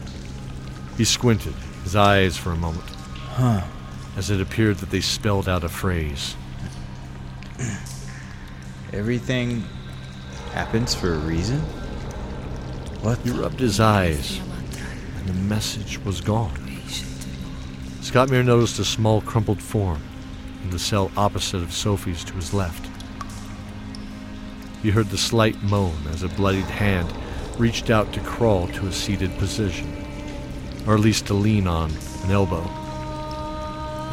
He 0.96 1.04
squinted, 1.04 1.54
his 1.82 1.96
eyes 1.96 2.36
for 2.36 2.52
a 2.52 2.56
moment, 2.56 2.88
Huh. 3.30 3.64
as 4.16 4.30
it 4.30 4.40
appeared 4.40 4.76
that 4.76 4.90
they 4.90 5.00
spelled 5.00 5.48
out 5.48 5.64
a 5.64 5.68
phrase. 5.68 6.36
Everything 8.92 9.64
happens 10.52 10.94
for 10.94 11.14
a 11.14 11.18
reason? 11.18 11.60
What? 13.02 13.18
He 13.18 13.30
rubbed 13.30 13.60
his 13.60 13.80
eyes, 13.80 14.40
and 15.16 15.28
the 15.28 15.32
message 15.34 15.98
was 16.04 16.20
gone. 16.20 16.56
Scottmere 18.00 18.44
noticed 18.44 18.78
a 18.78 18.84
small 18.84 19.20
crumpled 19.20 19.62
form 19.62 20.02
in 20.64 20.70
the 20.70 20.78
cell 20.78 21.10
opposite 21.16 21.62
of 21.62 21.72
Sophie's 21.72 22.24
to 22.24 22.34
his 22.34 22.52
left. 22.52 22.88
He 24.82 24.90
heard 24.90 25.10
the 25.10 25.18
slight 25.18 25.62
moan 25.62 25.96
as 26.10 26.22
a 26.22 26.28
bloodied 26.28 26.64
hand 26.64 27.12
reached 27.58 27.90
out 27.90 28.12
to 28.14 28.20
crawl 28.20 28.66
to 28.68 28.86
a 28.86 28.92
seated 28.92 29.30
position, 29.38 30.04
or 30.86 30.94
at 30.94 31.00
least 31.00 31.26
to 31.26 31.34
lean 31.34 31.66
on 31.66 31.90
an 32.24 32.30
elbow. 32.30 32.79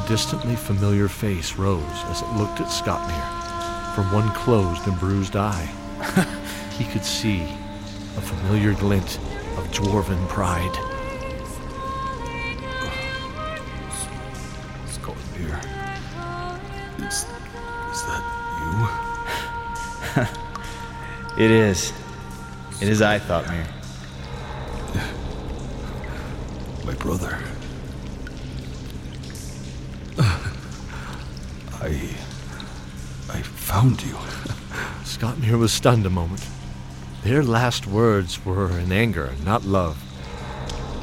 And 0.07 0.15
distantly 0.15 0.55
familiar 0.55 1.09
face 1.09 1.57
rose 1.57 1.83
as 2.05 2.21
it 2.21 2.29
looked 2.37 2.61
at 2.61 2.67
Scottmere 2.67 3.93
from 3.93 4.09
one 4.13 4.29
closed 4.33 4.87
and 4.87 4.97
bruised 4.99 5.35
eye. 5.35 5.65
he 6.77 6.85
could 6.85 7.03
see 7.03 7.43
a 8.15 8.21
familiar 8.21 8.73
glint 8.73 9.17
of 9.57 9.69
dwarven 9.71 10.25
pride. 10.29 10.71
Scottmere. 14.87 15.59
Is, 17.05 17.25
is 17.91 18.03
that 18.07 18.23
you? 20.15 20.27
It 21.43 21.51
is. 21.51 21.93
It 22.81 22.87
is 22.87 23.01
I, 23.01 23.19
Thoughtmere. 23.19 23.67
My 26.85 26.93
brother. 26.95 27.37
I. 31.79 32.09
I 33.29 33.41
found 33.77 34.01
you. 34.01 34.17
Scottmere 35.03 35.59
was 35.59 35.71
stunned 35.71 36.03
a 36.07 36.09
moment. 36.09 36.43
Their 37.21 37.43
last 37.43 37.85
words 37.85 38.43
were 38.43 38.71
in 38.79 38.91
anger, 38.91 39.35
not 39.45 39.65
love. 39.65 40.03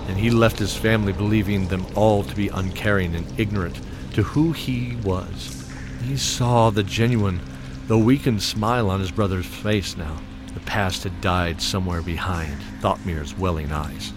And 0.09 0.19
he 0.19 0.29
left 0.29 0.59
his 0.59 0.77
family 0.77 1.13
believing 1.13 1.69
them 1.69 1.87
all 1.95 2.25
to 2.25 2.35
be 2.35 2.49
uncaring 2.49 3.15
and 3.15 3.33
ignorant 3.39 3.81
to 4.15 4.25
who 4.25 4.51
he 4.51 4.97
was. 5.05 5.73
He 6.03 6.17
saw 6.17 6.71
the 6.71 6.83
genuine, 6.83 7.41
though 7.87 7.99
weakened 7.99 8.43
smile 8.43 8.91
on 8.91 8.99
his 8.99 9.13
brother's 9.13 9.47
face 9.47 9.97
now. 9.97 10.19
The 10.53 10.59
past 10.59 11.05
had 11.05 11.21
died 11.21 11.63
somewhere 11.63 12.03
behind 12.03 12.61
Thoughtmere's 12.81 13.39
welling 13.39 13.71
eyes. 13.71 14.13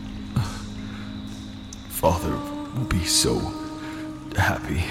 Father 1.89 2.36
will 2.76 2.88
be 2.88 3.06
so 3.06 3.38
happy. 4.36 4.84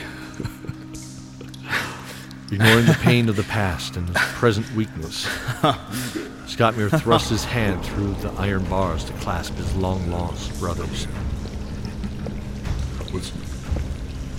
Ignoring 2.50 2.86
the 2.86 2.98
pain 3.02 3.28
of 3.28 3.34
the 3.36 3.42
past 3.42 3.96
and 3.96 4.08
his 4.08 4.16
present 4.34 4.70
weakness, 4.74 5.24
Scottmere 6.46 7.00
thrust 7.00 7.28
his 7.28 7.44
hand 7.44 7.84
through 7.84 8.14
the 8.14 8.30
iron 8.38 8.64
bars 8.64 9.02
to 9.04 9.12
clasp 9.14 9.54
his 9.56 9.74
long 9.74 10.10
lost 10.10 10.58
brothers. 10.60 11.08
Was 13.12 13.32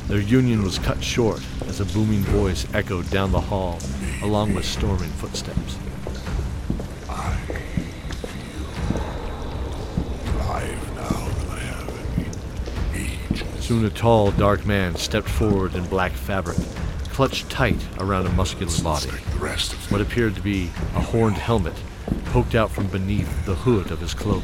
Their 0.07 0.21
union 0.21 0.63
was 0.63 0.79
cut 0.79 1.03
short 1.03 1.41
as 1.65 1.81
a 1.81 1.85
booming 1.85 2.21
voice 2.21 2.65
echoed 2.73 3.09
down 3.09 3.33
the 3.33 3.41
hall, 3.41 3.79
along 4.21 4.55
with 4.55 4.65
storming 4.65 5.09
footsteps. 5.11 5.77
alive 10.57 10.95
now 10.95 11.27
than 11.39 11.49
I 11.51 11.59
have 11.59 11.89
any. 12.95 13.61
Soon 13.61 13.85
a 13.85 13.89
tall, 13.89 14.31
dark 14.31 14.65
man 14.65 14.95
stepped 14.95 15.29
forward 15.29 15.75
in 15.75 15.85
black 15.87 16.13
fabric, 16.13 16.57
clutched 17.17 17.49
tight 17.49 17.83
around 17.97 18.27
a 18.27 18.31
muscular 18.33 18.71
body. 18.83 19.09
What 19.89 20.01
appeared 20.01 20.35
to 20.35 20.41
be 20.41 20.65
a 20.93 21.01
horned 21.01 21.37
helmet 21.37 21.73
poked 22.25 22.53
out 22.53 22.69
from 22.69 22.85
beneath 22.89 23.43
the 23.47 23.55
hood 23.55 23.89
of 23.89 23.99
his 23.99 24.13
cloak, 24.13 24.43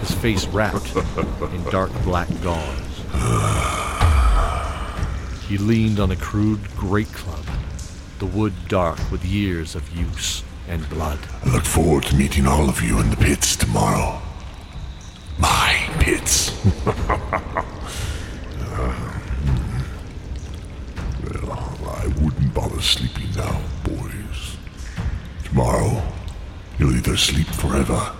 his 0.00 0.10
face 0.10 0.46
wrapped 0.48 0.94
in 1.54 1.64
dark 1.70 1.90
black 2.04 2.28
gauze. 2.42 2.98
He 5.48 5.56
leaned 5.56 5.98
on 5.98 6.10
a 6.10 6.16
crude 6.16 6.60
great 6.76 7.10
club, 7.14 7.46
the 8.18 8.26
wood 8.26 8.52
dark 8.68 8.98
with 9.10 9.24
years 9.24 9.74
of 9.74 9.88
use 9.96 10.44
and 10.68 10.86
blood. 10.90 11.18
I 11.42 11.48
look 11.48 11.64
forward 11.64 12.02
to 12.04 12.14
meeting 12.16 12.46
all 12.46 12.68
of 12.68 12.82
you 12.82 13.00
in 13.00 13.08
the 13.08 13.16
pits 13.16 13.56
tomorrow. 13.56 14.20
My 15.38 15.88
pits. 16.00 16.52
well, 21.48 21.78
I 21.86 22.06
wouldn't 22.78 22.92
sleeping 22.92 23.28
now, 23.34 23.60
boys. 23.82 24.56
Tomorrow, 25.44 26.00
you'll 26.78 26.94
either 26.94 27.16
sleep 27.16 27.48
forever 27.48 28.12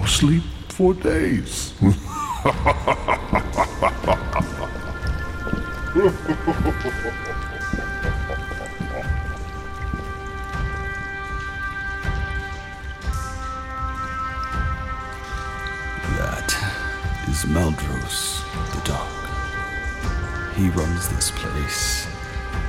or 0.00 0.06
sleep 0.06 0.42
for 0.70 0.94
days. 0.94 1.74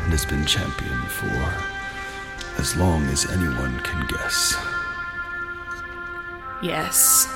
and 0.05 0.13
has 0.13 0.23
been 0.23 0.45
champion 0.45 1.01
for 1.07 1.75
as 2.61 2.77
long 2.77 3.03
as 3.07 3.29
anyone 3.31 3.79
can 3.79 4.05
guess. 4.07 4.55
Yes, 6.61 7.27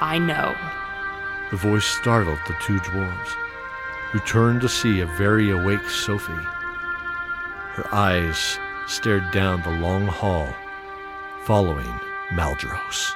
I 0.00 0.18
know. 0.18 0.54
The 1.50 1.58
voice 1.58 1.84
startled 1.84 2.38
the 2.48 2.56
two 2.62 2.78
dwarves, 2.80 3.28
who 4.10 4.18
turned 4.20 4.62
to 4.62 4.68
see 4.68 5.00
a 5.00 5.06
very 5.18 5.50
awake 5.50 5.88
Sophie. 5.88 6.32
Her 6.32 7.86
eyes 7.92 8.58
stared 8.86 9.30
down 9.30 9.62
the 9.62 9.78
long 9.78 10.06
hall, 10.06 10.48
following 11.44 12.00
Maldros. 12.30 13.12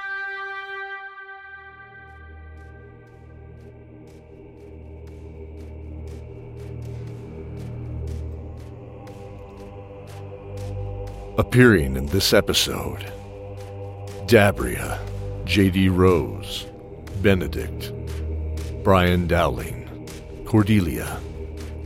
Appearing 11.41 11.97
in 11.97 12.05
this 12.05 12.33
episode 12.33 13.03
Dabria, 14.27 14.99
J.D. 15.43 15.89
Rose, 15.89 16.67
Benedict, 17.23 17.91
Brian 18.83 19.25
Dowling, 19.25 20.07
Cordelia, 20.45 21.19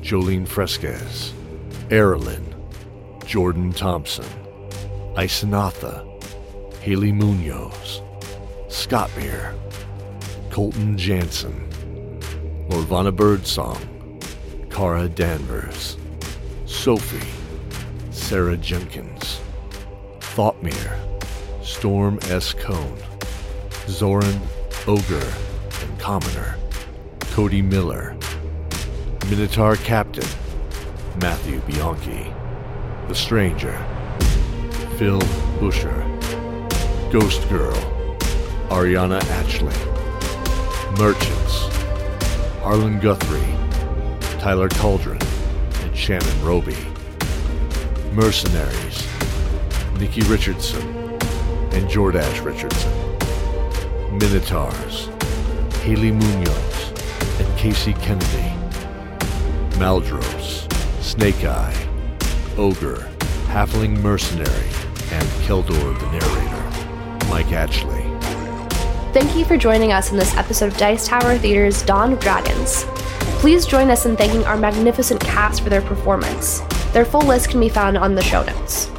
Jolene 0.01 0.45
Fresquez, 0.45 1.31
Erilyn, 1.87 2.43
Jordan 3.25 3.71
Thompson, 3.71 4.25
Isanatha, 5.15 6.03
Haley 6.81 7.13
Munoz, 7.13 8.01
Scott 8.67 9.09
Beer, 9.15 9.55
Colton 10.51 10.97
Jansen, 10.97 11.53
Lorvana 12.67 13.15
Birdsong, 13.15 14.19
Cara 14.69 15.07
Danvers, 15.07 15.95
Sophie, 16.65 17.31
Sarah 18.11 18.57
Jenkins, 18.57 19.39
Thoughtmere, 20.35 20.99
Storm 21.63 22.19
S. 22.23 22.51
Cone, 22.51 22.97
Zoran 23.87 24.41
Ogre 24.85 25.33
and 25.81 25.97
Commoner, 25.97 26.57
Cody 27.31 27.61
Miller, 27.61 28.17
Minotaur 29.29 29.77
Captain, 29.77 30.27
Matthew 31.21 31.61
Bianchi, 31.61 32.33
The 33.07 33.15
Stranger, 33.15 33.77
Phil 34.97 35.21
Busher, 35.61 36.01
Ghost 37.13 37.47
Girl, 37.47 37.77
Ariana 38.67 39.21
Atchley, 39.39 39.71
Merchants, 40.99 41.69
Harlan 42.61 42.99
Guthrie, 42.99 43.39
Tyler 44.41 44.67
Cauldron, 44.67 45.21
and 45.83 45.95
Shannon 45.95 46.43
Roby, 46.43 46.75
Mercenaries, 48.11 49.14
Nikki 49.99 50.21
Richardson, 50.23 50.85
and 51.71 51.89
Jordash 51.89 52.43
Richardson, 52.43 52.91
Minotaurs, 54.17 55.07
Haley 55.83 56.11
Munoz, 56.11 56.93
and 57.39 57.57
Casey 57.57 57.93
Kennedy, 57.93 58.53
Maldros, 59.77 60.71
Snake 61.01 61.45
Eye, 61.45 61.75
Ogre, 62.57 63.09
Halfling 63.47 64.01
Mercenary, 64.01 64.69
and 65.11 65.27
Keldor 65.45 65.97
the 65.99 66.11
Narrator, 66.11 67.29
Mike 67.29 67.47
Atchley. 67.47 68.03
Thank 69.13 69.37
you 69.37 69.45
for 69.45 69.55
joining 69.55 69.93
us 69.93 70.11
in 70.11 70.17
this 70.17 70.35
episode 70.35 70.73
of 70.73 70.77
Dice 70.77 71.07
Tower 71.07 71.37
Theater's 71.37 71.81
Dawn 71.83 72.11
of 72.11 72.19
Dragons. 72.19 72.83
Please 73.39 73.65
join 73.65 73.89
us 73.89 74.05
in 74.05 74.17
thanking 74.17 74.43
our 74.43 74.57
magnificent 74.57 75.21
cast 75.21 75.61
for 75.61 75.69
their 75.69 75.81
performance. 75.81 76.59
Their 76.91 77.05
full 77.05 77.21
list 77.21 77.49
can 77.49 77.61
be 77.61 77.69
found 77.69 77.97
on 77.97 78.13
the 78.15 78.23
show 78.23 78.43
notes. 78.43 78.89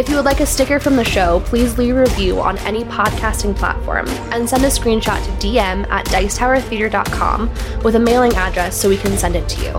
If 0.00 0.08
you 0.08 0.16
would 0.16 0.24
like 0.24 0.40
a 0.40 0.46
sticker 0.46 0.80
from 0.80 0.96
the 0.96 1.04
show, 1.04 1.40
please 1.40 1.76
leave 1.76 1.94
a 1.94 2.00
review 2.00 2.40
on 2.40 2.56
any 2.60 2.84
podcasting 2.84 3.54
platform 3.54 4.08
and 4.32 4.48
send 4.48 4.64
a 4.64 4.68
screenshot 4.68 5.22
to 5.22 5.46
DM 5.46 5.86
at 5.90 6.06
dicetowertheater.com 6.06 7.50
with 7.82 7.96
a 7.96 7.98
mailing 7.98 8.32
address 8.32 8.80
so 8.80 8.88
we 8.88 8.96
can 8.96 9.18
send 9.18 9.36
it 9.36 9.46
to 9.50 9.62
you. 9.62 9.76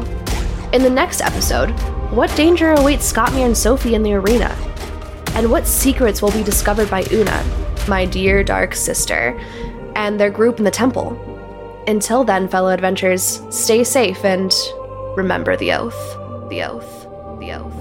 In 0.73 0.84
the 0.84 0.91
next 0.91 1.21
episode, 1.21 1.71
what 2.12 2.29
danger 2.36 2.73
awaits 2.73 3.12
Scottmere 3.12 3.47
and 3.47 3.57
Sophie 3.57 3.95
in 3.95 4.03
the 4.03 4.13
arena? 4.13 4.55
And 5.34 5.49
what 5.49 5.65
secrets 5.65 6.21
will 6.21 6.31
be 6.31 6.43
discovered 6.43 6.91
by 6.91 7.03
Una, 7.12 7.43
my 7.88 8.05
dear 8.05 8.43
dark 8.43 8.75
sister, 8.75 9.36
and 9.95 10.19
their 10.19 10.29
group 10.29 10.60
in 10.60 10.65
the 10.65 10.69
temple? 10.69 11.17
Until 11.88 12.23
then, 12.23 12.47
fellow 12.47 12.69
adventurers, 12.69 13.41
stay 13.49 13.84
safe 13.84 14.23
and 14.23 14.53
Remember 15.17 15.57
the 15.57 15.73
oath, 15.73 16.49
the 16.49 16.62
oath, 16.62 17.07
the 17.39 17.53
oath. 17.53 17.81